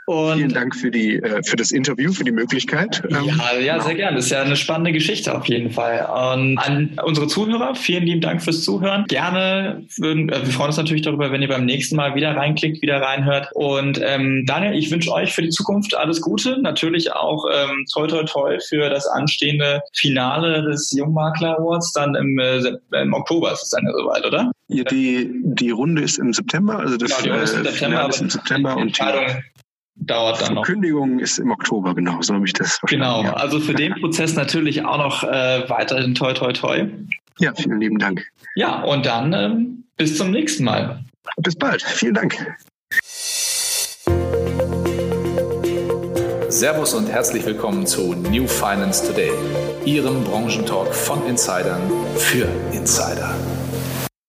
Und 0.10 0.38
Vielen 0.38 0.54
Dank 0.54 0.76
für, 0.76 0.90
die, 0.90 1.18
äh, 1.18 1.44
für 1.44 1.56
das 1.56 1.70
Interview, 1.70 2.12
für 2.12 2.24
die 2.24 2.32
Möglichkeit. 2.32 3.04
Ähm, 3.12 3.26
ja, 3.26 3.60
ja, 3.60 3.80
sehr 3.80 3.94
gerne. 3.94 4.16
Das 4.16 4.26
ist 4.26 4.32
ja 4.32 4.42
eine 4.42 4.56
spannende 4.56 4.92
Geschichte 4.92 5.38
auf 5.38 5.46
jeden 5.46 5.70
Fall. 5.70 6.00
Und 6.34 6.58
an 6.58 6.98
unsere 7.06 7.28
Zuhörer, 7.28 7.76
vielen 7.76 8.08
lieben 8.08 8.20
Dank 8.20 8.42
fürs 8.42 8.64
Zuhören. 8.64 9.06
Gerne 9.08 9.86
würden, 9.98 10.30
äh, 10.30 10.44
wir 10.44 10.52
freuen 10.52 10.70
uns 10.70 10.78
natürlich 10.78 11.04
darüber, 11.04 11.32
wenn 11.32 11.44
ihr 11.44 11.48
beim 11.48 11.64
nächsten 11.64 11.96
Mal 11.96 12.16
wieder 12.16 12.36
reinklickt, 12.36 12.82
wieder 12.82 13.00
reinhört. 13.00 13.50
Und 13.54 14.02
ähm, 14.04 14.46
Daniel, 14.48 14.74
ich 14.74 14.90
wünsche 14.90 15.12
euch 15.12 15.32
für 15.32 15.44
die 15.44 15.52
Zukunft 15.52 15.96
alles 15.96 16.22
Gute. 16.22 16.60
Natürlich 16.60 17.14
auch 17.14 17.46
ähm, 17.54 17.86
toi 17.94 18.08
toi 18.08 18.24
toi 18.24 18.58
für 18.68 18.90
das 18.90 19.06
anstehende 19.06 19.82
Finale 19.94 20.64
des 20.64 20.92
Jungmakler 20.92 21.60
Awards 21.60 21.94
dann 21.94 22.16
im, 22.16 22.40
äh, 22.40 22.62
im 23.00 23.14
Oktober 23.14 23.52
ist 23.52 23.62
es 23.62 23.70
dann 23.70 23.86
ja 23.86 23.92
soweit, 23.92 24.26
oder? 24.26 24.52
Ja, 24.70 24.86
die, 24.86 25.30
die 25.44 25.70
Runde 25.70 26.02
ist 26.02 26.18
im 26.18 26.34
September, 26.34 26.80
also 26.80 26.98
das 26.98 27.10
genau, 27.10 27.22
die 27.22 27.30
Runde 27.30 27.44
ist 27.44 27.54
im 27.54 27.62
äh, 27.62 27.70
September, 27.70 28.10
ist 28.10 28.22
im 28.22 28.30
September 28.32 28.76
und 28.76 28.98
die 28.98 29.04
dauert 30.00 30.42
dann 30.42 30.56
noch. 30.56 30.64
Kündigung 30.64 31.20
ist 31.20 31.38
im 31.40 31.52
Oktober, 31.52 31.94
genau, 31.94 32.22
so 32.22 32.34
habe 32.34 32.46
ich 32.46 32.54
das 32.54 32.78
verstanden. 32.78 33.06
Genau, 33.06 33.24
ja. 33.24 33.34
also 33.34 33.60
für 33.60 33.74
den 33.74 33.94
Prozess 33.96 34.36
natürlich 34.36 34.86
auch 34.86 34.98
noch 34.98 35.24
äh, 35.24 35.70
weiterhin 35.70 36.16
toi 36.16 36.34
toi 36.34 36.52
toi. 36.54 36.88
Ja, 37.40 37.54
vielen 37.56 37.80
lieben 37.80 38.00
Dank. 38.00 38.26
Ja, 38.56 38.82
und 38.84 39.06
dann 39.06 39.34
ähm, 39.34 39.84
bis 39.98 40.18
zum 40.18 40.32
nächsten 40.32 40.64
Mal. 40.64 41.04
Bis 41.38 41.56
bald, 41.56 41.82
vielen 41.82 42.16
Dank. 42.16 42.38
Servus 46.50 46.94
und 46.94 47.08
herzlich 47.08 47.46
willkommen 47.46 47.86
zu 47.86 48.14
New 48.16 48.48
Finance 48.48 49.08
Today, 49.08 49.32
Ihrem 49.86 50.24
Branchentalk 50.24 50.94
von 50.94 51.26
Insidern 51.28 51.82
für 52.18 52.48
Insider. 52.74 53.36